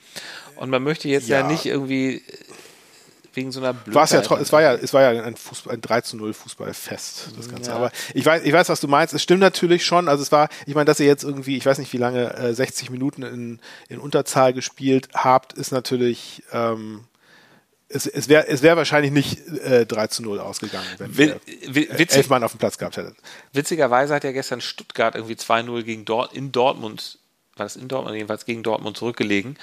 [0.57, 2.23] Und man möchte jetzt ja, ja nicht irgendwie
[3.37, 4.11] wegen so einer Blödheit.
[4.11, 7.49] Ja, es war ja, es war ja ein, Fußball, ein 3 zu 0 Fußballfest, das
[7.49, 7.71] Ganze.
[7.71, 7.77] Ja.
[7.77, 9.15] Aber ich weiß, ich weiß, was du meinst.
[9.15, 10.09] Es stimmt natürlich schon.
[10.09, 12.55] Also es war, ich meine, dass ihr jetzt irgendwie, ich weiß nicht, wie lange, äh,
[12.55, 17.05] 60 Minuten in, in Unterzahl gespielt habt, ist natürlich, ähm,
[17.89, 21.41] es, es wäre es wär wahrscheinlich nicht äh, 3 zu 0 ausgegangen, wenn wir
[21.91, 23.17] elf Mann auf dem Platz gehabt hättet.
[23.53, 27.19] Witzigerweise hat ja gestern Stuttgart irgendwie 2-0 gegen Dort, in Dortmund,
[27.57, 29.57] war das in Dortmund, jedenfalls gegen Dortmund zurückgelegen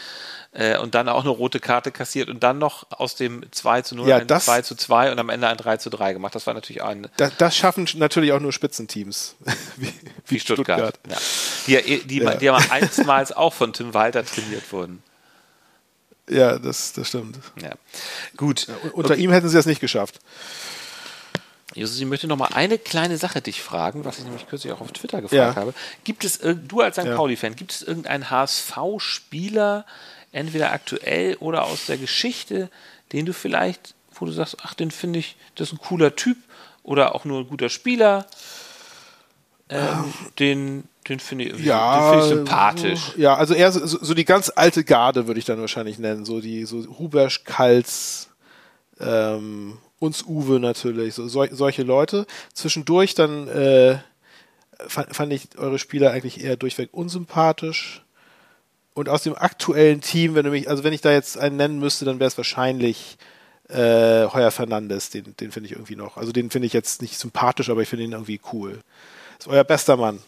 [0.54, 3.96] äh, und dann auch eine rote Karte kassiert und dann noch aus dem 2 zu
[3.96, 6.36] 0 ja, ein das, 2 zu 2 und am Ende ein 3 zu 3 gemacht.
[6.36, 7.08] Das war natürlich ein.
[7.18, 9.36] Das, das schaffen natürlich auch nur Spitzenteams.
[9.78, 9.94] wie,
[10.28, 10.96] wie, Stuttgart.
[10.96, 11.22] Stuttgart.
[11.68, 11.82] Ja.
[11.82, 12.36] Die, die, ja.
[12.36, 15.04] die aber einstmals auch von Tim Walter trainiert wurden.
[16.30, 17.40] Ja, das, das stimmt.
[17.62, 17.72] Ja.
[18.38, 18.68] Gut.
[18.68, 19.22] Ja, unter okay.
[19.22, 20.20] ihm hätten sie das nicht geschafft.
[21.74, 24.82] Jesus, ich möchte noch mal eine kleine Sache dich fragen, was ich nämlich kürzlich auch
[24.82, 25.56] auf Twitter gefragt ja.
[25.56, 25.74] habe.
[26.04, 27.06] Gibt es, du als St.
[27.06, 27.16] Ja.
[27.16, 29.86] Pauli-Fan, gibt es irgendeinen HSV-Spieler,
[30.32, 32.70] entweder aktuell oder aus der Geschichte,
[33.14, 36.38] den du vielleicht, wo du sagst, ach, den finde ich, das ist ein cooler Typ
[36.84, 38.26] oder auch nur ein guter Spieler,
[39.70, 43.14] ähm, den, den finde ich, ja, find ich sympathisch.
[43.16, 46.42] Ja, also eher so, so, die ganz alte Garde würde ich dann wahrscheinlich nennen, so
[46.42, 48.30] die so Hubersch, Kals,
[49.00, 52.26] ähm, uns Uwe natürlich, so, so solche Leute.
[52.54, 54.00] Zwischendurch dann äh,
[54.88, 58.04] fand, fand ich eure Spieler eigentlich eher durchweg unsympathisch.
[58.96, 61.80] Und aus dem aktuellen Team, wenn du mich, also wenn ich da jetzt einen nennen
[61.80, 63.18] müsste, dann wäre es wahrscheinlich
[63.70, 66.18] äh, Heuer Fernandes, den, den finde ich irgendwie noch.
[66.18, 68.80] Also den finde ich jetzt nicht sympathisch, aber ich finde ihn irgendwie cool.
[69.42, 70.22] Ist euer bester Mann.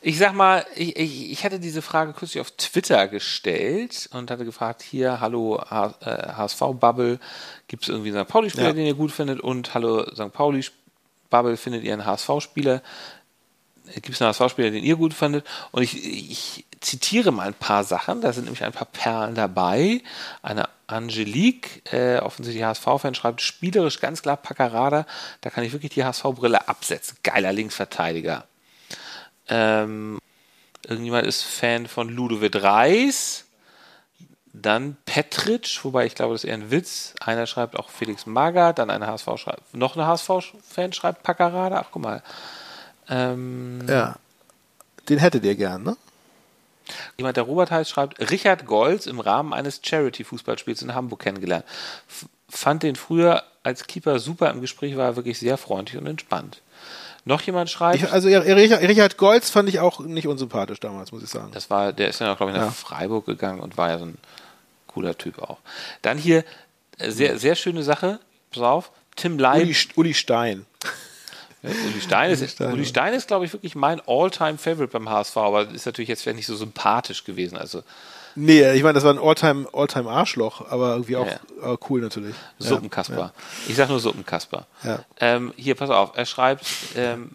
[0.00, 4.44] Ich sag mal, ich, ich, ich hatte diese Frage kürzlich auf Twitter gestellt und hatte
[4.44, 7.20] gefragt, hier, hallo HSV-Bubble,
[7.68, 8.28] gibt es irgendwie einen St.
[8.32, 8.72] Pauli-Spieler, ja.
[8.72, 9.40] den ihr gut findet?
[9.40, 10.32] Und hallo St.
[10.32, 12.82] Pauli-Bubble, findet ihr einen HSV-Spieler?
[13.94, 15.46] Gibt es einen HSV-Spieler, den ihr gut findet?
[15.70, 18.22] Und ich, ich zitiere mal ein paar Sachen.
[18.22, 20.02] Da sind nämlich ein paar Perlen dabei.
[20.42, 25.06] Eine Angelique, äh, offensichtlich HSV-Fan, schreibt spielerisch ganz klar Packerada.
[25.42, 27.18] Da kann ich wirklich die HSV-Brille absetzen.
[27.22, 28.47] Geiler Linksverteidiger.
[29.48, 30.18] Ähm,
[30.86, 33.44] irgendjemand ist Fan von Ludovic Reis.
[34.52, 37.14] Dann Petric, wobei ich glaube, das ist eher ein Witz.
[37.20, 41.80] Einer schreibt auch Felix Magath, dann eine HSV schreibt, noch eine HSV-Fan schreibt Packerada.
[41.84, 42.22] Ach, guck mal.
[43.08, 44.16] Ähm, ja.
[45.08, 45.96] Den hättet ihr gern, ne?
[47.16, 51.64] Jemand, der Robert heißt, schreibt, Richard Golz im Rahmen eines Charity-Fußballspiels in Hamburg kennengelernt.
[52.08, 56.62] F fand den früher als Keeper super im Gespräch, war wirklich sehr freundlich und entspannt.
[57.28, 57.96] Noch jemand schreibt.
[57.96, 61.50] Ich, also Richard Golz fand ich auch nicht unsympathisch damals, muss ich sagen.
[61.52, 62.70] Das war, der ist ja glaube ich, nach ja.
[62.70, 64.16] Freiburg gegangen und war ja so ein
[64.86, 65.58] cooler Typ auch.
[66.00, 66.42] Dann hier,
[66.96, 68.18] äh, sehr, sehr schöne Sache,
[68.50, 69.64] pass auf, Tim Leib.
[69.64, 70.64] Uli, Uli Stein.
[71.62, 75.68] Uli Stein ist, Stein, Uli Stein ist glaube ich, wirklich mein All-Time-Favorite beim HSV, aber
[75.68, 77.58] ist natürlich jetzt nicht so sympathisch gewesen.
[77.58, 77.82] Also,
[78.34, 81.76] nee, ich meine, das war ein All-Time All arschloch aber irgendwie auch ja.
[81.88, 82.34] cool natürlich.
[82.58, 83.16] Suppenkasper.
[83.16, 83.32] Ja.
[83.68, 84.66] Ich sag nur Suppenkasper.
[84.82, 85.04] Ja.
[85.20, 86.66] Ähm, hier, pass auf, er schreibt,
[86.96, 87.32] ähm,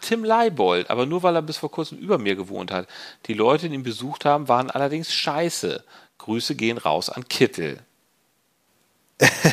[0.00, 2.86] Tim Leibold, aber nur weil er bis vor kurzem über mir gewohnt hat.
[3.26, 5.82] Die Leute, die ihn besucht haben, waren allerdings scheiße.
[6.18, 7.80] Grüße gehen raus an Kittel.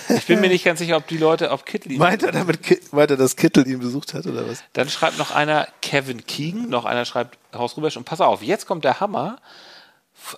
[0.09, 1.97] Ich bin mir nicht ganz sicher, ob die Leute, ob Kittel ihn.
[1.99, 2.59] Meint er damit,
[2.93, 4.63] meint er, dass Kittel ihn besucht hat oder was?
[4.73, 8.65] Dann schreibt noch einer Kevin Keegan, noch einer schreibt Haus Rubesch und pass auf, jetzt
[8.65, 9.37] kommt der Hammer.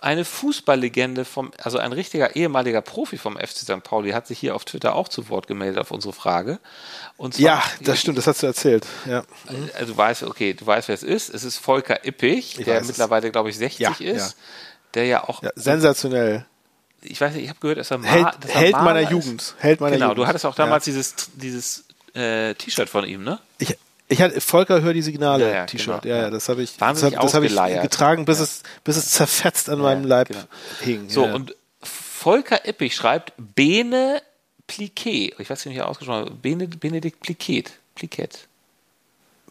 [0.02, 3.84] Eine Fußballlegende vom, also ein richtiger ehemaliger Profi vom FC St.
[3.84, 6.60] Pauli hat sich hier auf Twitter auch zu Wort gemeldet auf unsere Frage.
[7.18, 8.86] Und zwar, ja, das stimmt, das hast du erzählt.
[9.06, 9.24] Ja.
[9.78, 11.34] Also du weißt, okay, du weißt, wer es ist.
[11.34, 14.32] Es ist Volker Ippich, ich der mittlerweile, glaube ich, 60 ja, ist.
[14.32, 14.34] Ja.
[14.94, 15.44] Der ja auch.
[15.44, 16.46] Ja, sensationell
[17.06, 19.12] ich weiß nicht, ich habe gehört, dass er, Ma Held, dass er Held meiner ist.
[19.12, 19.56] Jugend.
[19.60, 20.20] Held meiner genau, Jugend.
[20.20, 20.94] du hattest auch damals ja.
[20.94, 23.40] dieses, dieses äh, T-Shirt von ihm, ne?
[23.58, 23.78] Ich,
[24.08, 26.04] ich hatte Volker hör die Signale ja, ja, T-Shirt.
[26.04, 28.98] Genau, ja, ja, das habe ich, das hab, das hab ich getragen, bis es, bis
[28.98, 30.42] es zerfetzt an meinem Leib genau.
[30.82, 31.10] hing.
[31.10, 34.22] So und Volker Eppich schreibt Bene
[34.68, 35.36] Pliquet.
[35.40, 36.42] Ich weiß nicht, wie er ausgesprochen hat.
[36.42, 37.72] Bene, Benedikt Pliquet.
[37.96, 38.48] Pliquet.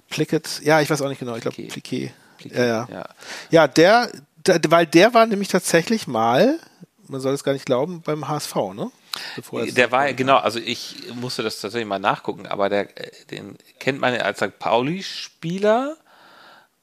[0.09, 0.61] Pliquet.
[0.63, 1.37] Ja, ich weiß auch nicht genau.
[1.37, 2.13] Ich glaube Pliquet.
[2.39, 2.59] Pliquet.
[2.59, 2.89] Ja, ja.
[2.91, 3.09] ja.
[3.51, 4.11] Ja, der,
[4.47, 6.59] der, weil der war nämlich tatsächlich mal
[7.13, 8.91] man soll es gar nicht glauben, beim HSV, ne?
[9.53, 12.89] Der war, genau, also ich musste das tatsächlich mal nachgucken, aber der,
[13.31, 14.59] den kennt man als St.
[14.59, 15.97] Pauli-Spieler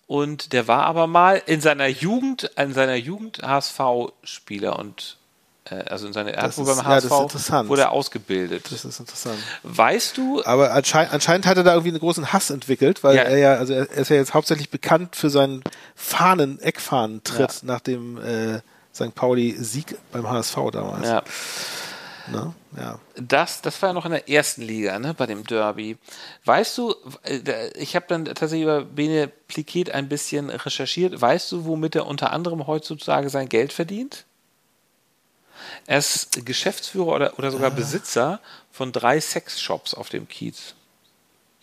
[0.07, 5.17] und der war aber mal in seiner Jugend, in seiner Jugend HSV-Spieler und
[5.65, 8.71] äh, also in seiner, er hat wohl beim HSV ja, wurde er ausgebildet.
[8.71, 9.37] Das ist interessant.
[9.63, 10.43] Weißt du?
[10.43, 13.23] Aber anscheinend, anscheinend hat er da irgendwie einen großen Hass entwickelt, weil ja.
[13.23, 15.63] er ja, also er ist ja jetzt hauptsächlich bekannt für seinen
[15.95, 17.67] Fahnen, Eckfahnentritt ja.
[17.67, 18.61] nach dem äh,
[18.93, 19.13] St.
[19.15, 21.07] Pauli Sieg beim HSV damals.
[21.07, 21.23] Ja.
[22.31, 22.53] Ne?
[22.77, 22.99] Ja.
[23.15, 25.97] Das, das war ja noch in der ersten Liga, ne, bei dem Derby.
[26.45, 26.95] Weißt du,
[27.75, 31.19] ich habe dann tatsächlich über Bene Pliquet ein bisschen recherchiert.
[31.19, 34.25] Weißt du, womit er unter anderem heutzutage sein Geld verdient?
[35.85, 37.75] Er ist Geschäftsführer oder, oder sogar ah.
[37.75, 38.39] Besitzer
[38.71, 40.75] von drei Sexshops auf dem Kiez.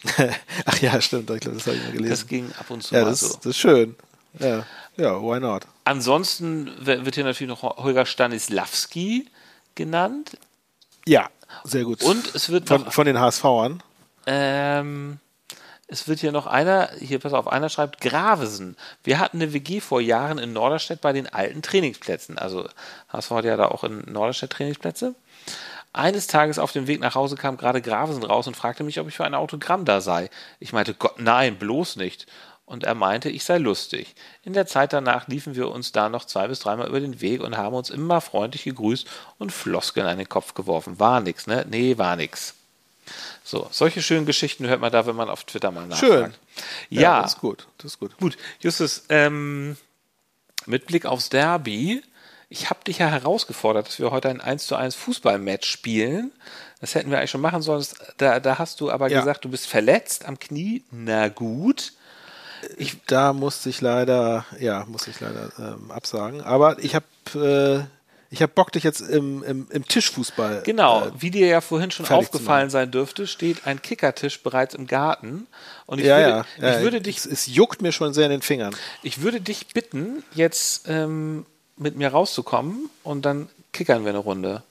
[0.66, 1.30] Ach ja, stimmt.
[1.30, 2.10] Ich glaube, das habe ich mal gelesen.
[2.10, 3.36] Das ging ab und zu ja, mal das, so.
[3.36, 3.96] Das ist schön.
[4.38, 5.66] Ja, ja, why not?
[5.84, 9.26] Ansonsten wird hier natürlich noch Holger Stanislawski
[9.74, 10.36] genannt.
[11.06, 11.30] Ja,
[11.64, 12.02] sehr gut.
[12.02, 13.82] Und es wird von, von den HSVern.
[14.26, 15.18] Ähm,
[15.88, 18.76] es wird hier noch einer, hier pass auf, einer schreibt Gravesen.
[19.04, 22.38] Wir hatten eine WG vor Jahren in Norderstedt bei den alten Trainingsplätzen.
[22.38, 22.68] Also
[23.08, 25.14] HSV hat ja da auch in Norderstedt Trainingsplätze.
[25.92, 29.08] Eines Tages auf dem Weg nach Hause kam gerade Gravesen raus und fragte mich, ob
[29.08, 30.28] ich für ein Autogramm da sei.
[30.58, 32.26] Ich meinte, Gott, nein, bloß nicht.
[32.66, 34.14] Und er meinte, ich sei lustig.
[34.42, 37.40] In der Zeit danach liefen wir uns da noch zwei bis dreimal über den Weg
[37.40, 39.06] und haben uns immer freundlich gegrüßt
[39.38, 40.98] und Floskeln an den Kopf geworfen.
[40.98, 41.64] War nix, ne?
[41.70, 42.54] Nee, war nix.
[43.44, 46.12] So, solche schönen Geschichten hört man da, wenn man auf Twitter mal nachfragt.
[46.12, 46.34] Schön.
[46.90, 47.68] Ja, ja das ist gut.
[47.78, 48.18] Das ist gut.
[48.18, 49.76] Gut, Justus, ähm,
[50.66, 52.02] mit Blick aufs Derby,
[52.48, 56.32] ich habe dich ja herausgefordert, dass wir heute ein 1 zu 1 Fußballmatch spielen.
[56.80, 57.84] Das hätten wir eigentlich schon machen sollen.
[58.18, 59.20] Da, da hast du aber ja.
[59.20, 60.84] gesagt, du bist verletzt am Knie.
[60.90, 61.92] Na gut.
[62.76, 66.42] Ich, da musste ich leider, ja, musste ich leider ähm, absagen.
[66.42, 67.84] Aber ich habe äh,
[68.30, 70.62] ich habe Bock, dich jetzt im, im, im Tischfußball.
[70.64, 74.86] Genau, äh, wie dir ja vorhin schon aufgefallen sein dürfte, steht ein Kickertisch bereits im
[74.86, 75.46] Garten.
[75.86, 77.18] Und ich ja, würde, ja, ja, ich würde dich.
[77.18, 78.74] Es, es, juckt mir schon sehr in den Fingern.
[79.02, 81.46] Ich würde dich bitten, jetzt ähm,
[81.76, 84.62] mit mir rauszukommen und dann kickern wir eine Runde.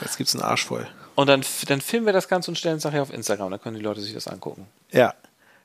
[0.00, 0.86] Jetzt gibt's einen Arsch voll.
[1.14, 3.76] Und dann, dann filmen wir das Ganze und stellen es nachher auf Instagram, dann können
[3.76, 4.66] die Leute sich das angucken.
[4.90, 5.14] Ja.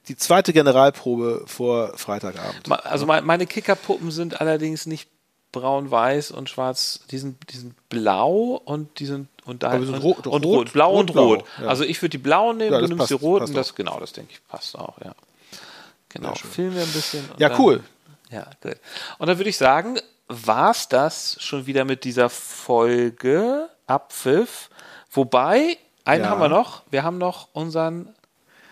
[0.07, 2.71] Die zweite Generalprobe vor Freitagabend.
[2.85, 5.09] Also meine Kickerpuppen sind allerdings nicht
[5.51, 10.27] braun-weiß und schwarz, die sind, die sind blau und die sind und da sind rot,
[10.27, 11.45] und rot, blau und rot.
[11.61, 11.67] Ja.
[11.67, 14.11] Also ich würde die blauen nehmen, ja, du nimmst passt, die roten, das genau, das
[14.11, 15.15] denke ich passt auch, ja.
[16.09, 17.23] Genau, filmen wir ein bisschen.
[17.37, 17.83] Ja, dann, cool.
[18.29, 18.77] Ja, gut.
[19.19, 24.69] Und dann würde ich sagen, war's das schon wieder mit dieser Folge Abpfiff.
[25.11, 26.29] Wobei, einen ja.
[26.29, 28.13] haben wir noch, wir haben noch unseren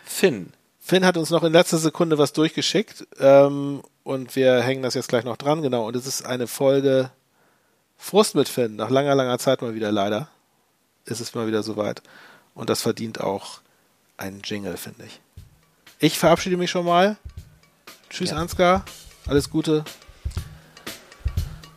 [0.03, 0.53] Finn.
[0.85, 3.07] Finn hat uns noch in letzter Sekunde was durchgeschickt.
[3.19, 5.87] Ähm, und wir hängen das jetzt gleich noch dran, genau.
[5.87, 7.09] Und es ist eine Folge
[7.97, 8.75] Frust mit Finn.
[8.75, 10.27] Nach langer, langer Zeit mal wieder leider.
[11.05, 12.03] Ist es mal wieder soweit.
[12.53, 13.61] Und das verdient auch
[14.17, 15.19] einen Jingle, finde ich.
[15.97, 17.17] Ich verabschiede mich schon mal.
[18.11, 18.37] Tschüss, ja.
[18.37, 18.85] Ansgar.
[19.25, 19.83] Alles Gute.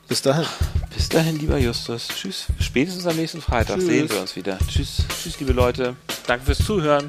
[0.07, 0.45] Bis dahin.
[0.95, 2.09] Bis dahin, lieber Justus.
[2.09, 2.45] Tschüss.
[2.61, 3.87] Spätestens am nächsten Freitag Tschüss.
[3.87, 4.59] sehen wir uns wieder.
[4.69, 5.03] Tschüss.
[5.23, 5.97] Tschüss, liebe Leute.
[6.27, 7.09] Danke fürs Zuhören.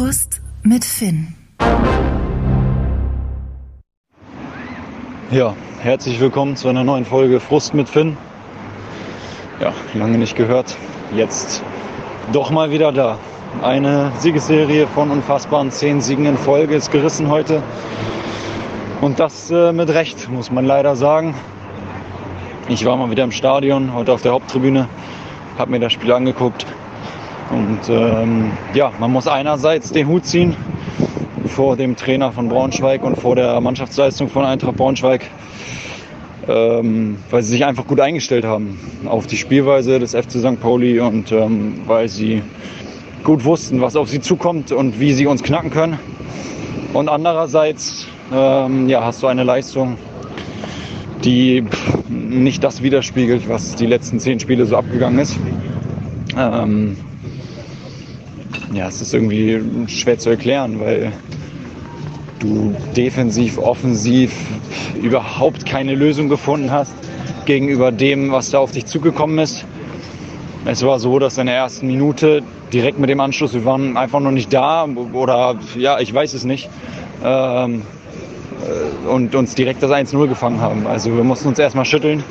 [0.00, 1.34] Frust mit Finn.
[5.30, 8.16] Ja, herzlich willkommen zu einer neuen Folge Frust mit Finn.
[9.60, 10.74] Ja, lange nicht gehört.
[11.14, 11.62] Jetzt
[12.32, 13.18] doch mal wieder da.
[13.60, 17.62] Eine Siegesserie von unfassbaren zehn Siegen in Folge ist gerissen heute.
[19.02, 21.34] Und das äh, mit Recht, muss man leider sagen.
[22.70, 24.88] Ich war mal wieder im Stadion, heute auf der Haupttribüne,
[25.58, 26.64] habe mir das Spiel angeguckt.
[27.50, 30.56] Und ähm, ja, man muss einerseits den Hut ziehen
[31.46, 35.26] vor dem Trainer von Braunschweig und vor der Mannschaftsleistung von Eintracht Braunschweig,
[36.48, 40.60] ähm, weil sie sich einfach gut eingestellt haben auf die Spielweise des FC St.
[40.60, 42.42] Pauli und ähm, weil sie
[43.24, 45.98] gut wussten, was auf sie zukommt und wie sie uns knacken können.
[46.92, 49.96] Und andererseits ähm, ja, hast du eine Leistung,
[51.24, 51.64] die
[52.08, 55.38] nicht das widerspiegelt, was die letzten zehn Spiele so abgegangen ist.
[56.38, 56.96] Ähm,
[58.72, 61.12] ja, es ist irgendwie schwer zu erklären, weil
[62.38, 64.32] du defensiv, offensiv
[65.00, 66.94] überhaupt keine Lösung gefunden hast
[67.46, 69.66] gegenüber dem, was da auf dich zugekommen ist.
[70.64, 72.42] Es war so, dass in der ersten Minute
[72.72, 76.44] direkt mit dem Anschluss, wir waren einfach noch nicht da oder ja, ich weiß es
[76.44, 76.68] nicht,
[77.24, 77.82] ähm,
[78.62, 80.86] äh, und uns direkt das 1-0 gefangen haben.
[80.86, 82.22] Also wir mussten uns erstmal schütteln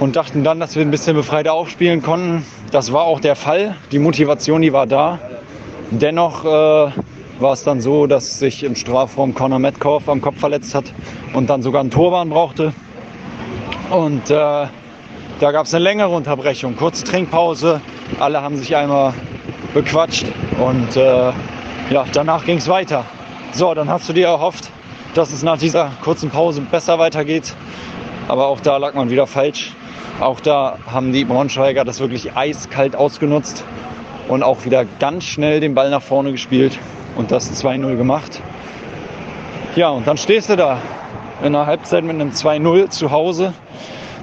[0.00, 2.44] und dachten dann, dass wir ein bisschen befreiter aufspielen konnten.
[2.70, 3.76] Das war auch der Fall.
[3.90, 5.18] Die Motivation, die war da.
[5.90, 10.74] Dennoch äh, war es dann so, dass sich im Strafraum Conor Metcalf am Kopf verletzt
[10.74, 10.92] hat
[11.32, 12.72] und dann sogar einen Torwahn brauchte.
[13.90, 14.34] Und äh,
[15.40, 17.80] da gab es eine längere Unterbrechung, kurze Trinkpause.
[18.20, 19.14] Alle haben sich einmal
[19.72, 20.26] bequatscht
[20.60, 21.32] und äh,
[21.90, 23.04] ja, danach ging es weiter.
[23.52, 24.70] So, dann hast du dir erhofft,
[25.14, 27.54] dass es nach dieser kurzen Pause besser weitergeht.
[28.28, 29.72] Aber auch da lag man wieder falsch.
[30.20, 33.64] Auch da haben die Braunschweiger das wirklich eiskalt ausgenutzt
[34.28, 36.78] und auch wieder ganz schnell den Ball nach vorne gespielt
[37.16, 38.40] und das 2-0 gemacht.
[39.76, 40.78] Ja, und dann stehst du da
[41.42, 43.52] in der Halbzeit mit einem 2-0 zu Hause,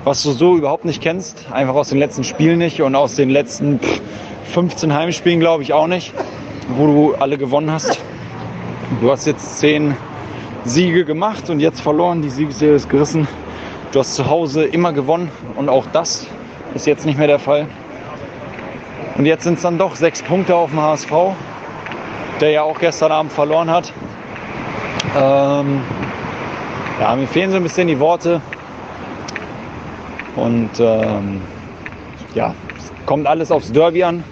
[0.03, 1.45] was du so überhaupt nicht kennst.
[1.51, 3.79] Einfach aus den letzten Spielen nicht und aus den letzten
[4.51, 6.13] 15 Heimspielen glaube ich auch nicht.
[6.69, 7.99] wo du alle gewonnen hast.
[9.01, 9.95] Du hast jetzt zehn
[10.63, 12.21] Siege gemacht und jetzt verloren.
[12.21, 13.27] Die Siegesserie ist gerissen.
[13.95, 16.27] Du hast zu Hause immer gewonnen und auch das
[16.73, 17.65] ist jetzt nicht mehr der Fall.
[19.17, 21.11] Und jetzt sind es dann doch sechs Punkte auf dem HSV,
[22.41, 23.93] der ja auch gestern Abend verloren hat.
[25.17, 25.79] Ähm,
[26.99, 28.41] ja, mir fehlen so ein bisschen die Worte.
[30.35, 31.39] Und ähm,
[32.33, 34.25] ja, es kommt alles aufs Derby an,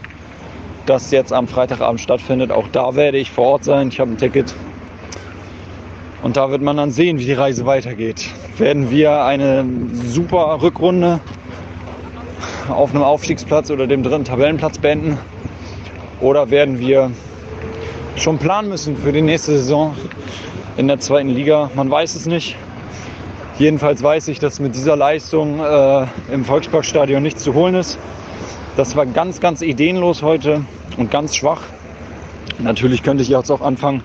[0.87, 2.51] das jetzt am Freitagabend stattfindet.
[2.51, 3.87] Auch da werde ich vor Ort sein.
[3.87, 4.53] Ich habe ein Ticket.
[6.23, 8.29] Und da wird man dann sehen, wie die Reise weitergeht.
[8.57, 9.65] Werden wir eine
[10.05, 11.19] super Rückrunde
[12.69, 15.19] auf einem Aufstiegsplatz oder dem dritten Tabellenplatz beenden?
[16.21, 17.11] Oder werden wir
[18.15, 19.97] schon planen müssen für die nächste Saison
[20.77, 21.69] in der zweiten Liga?
[21.75, 22.55] Man weiß es nicht.
[23.59, 27.99] Jedenfalls weiß ich, dass mit dieser Leistung äh, im Volksparkstadion nichts zu holen ist.
[28.77, 30.61] Das war ganz, ganz ideenlos heute
[30.95, 31.61] und ganz schwach.
[32.59, 34.03] Natürlich könnte ich jetzt auch anfangen,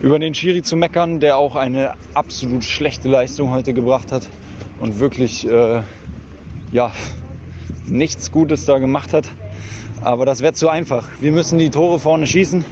[0.00, 4.28] über den Schiri zu meckern, der auch eine absolut schlechte Leistung heute gebracht hat
[4.80, 5.82] und wirklich äh,
[6.72, 6.92] ja,
[7.86, 9.30] nichts Gutes da gemacht hat.
[10.02, 11.08] Aber das wäre zu einfach.
[11.20, 12.64] Wir müssen die Tore vorne schießen.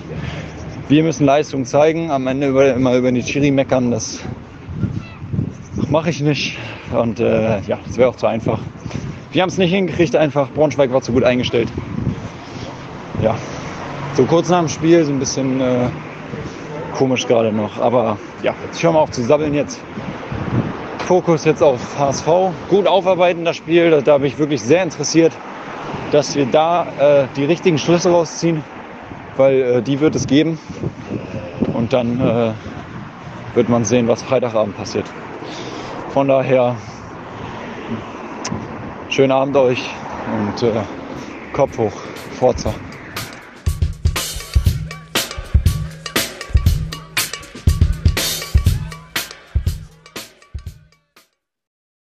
[0.89, 2.11] Wir müssen Leistung zeigen.
[2.11, 4.21] Am Ende über, immer über die Schiri meckern, das
[5.89, 6.59] mache ich nicht.
[6.93, 8.61] Und äh, ja, das wäre auch zu einfach.
[9.33, 10.51] Wir haben es nicht hingekriegt, einfach.
[10.51, 11.69] Braunschweig war zu gut eingestellt.
[13.23, 13.37] Ja,
[14.15, 15.89] so kurz nach dem Spiel, so ein bisschen äh,
[16.95, 17.81] komisch gerade noch.
[17.81, 19.81] Aber ja, jetzt hören wir auf zu sabbeln jetzt.
[20.99, 22.27] Fokus jetzt auf HSV.
[22.71, 23.91] Gut aufarbeiten das Spiel.
[23.91, 25.33] Da, da bin ich wirklich sehr interessiert,
[26.13, 28.63] dass wir da äh, die richtigen Schlüsse rausziehen,
[29.37, 30.59] weil äh, die wird es geben.
[31.75, 32.53] Und dann äh,
[33.55, 35.07] wird man sehen, was Freitagabend passiert.
[36.11, 36.77] Von daher,
[39.09, 39.91] schönen Abend euch
[40.33, 40.73] und äh,
[41.53, 41.93] Kopf hoch,
[42.39, 42.73] Forza.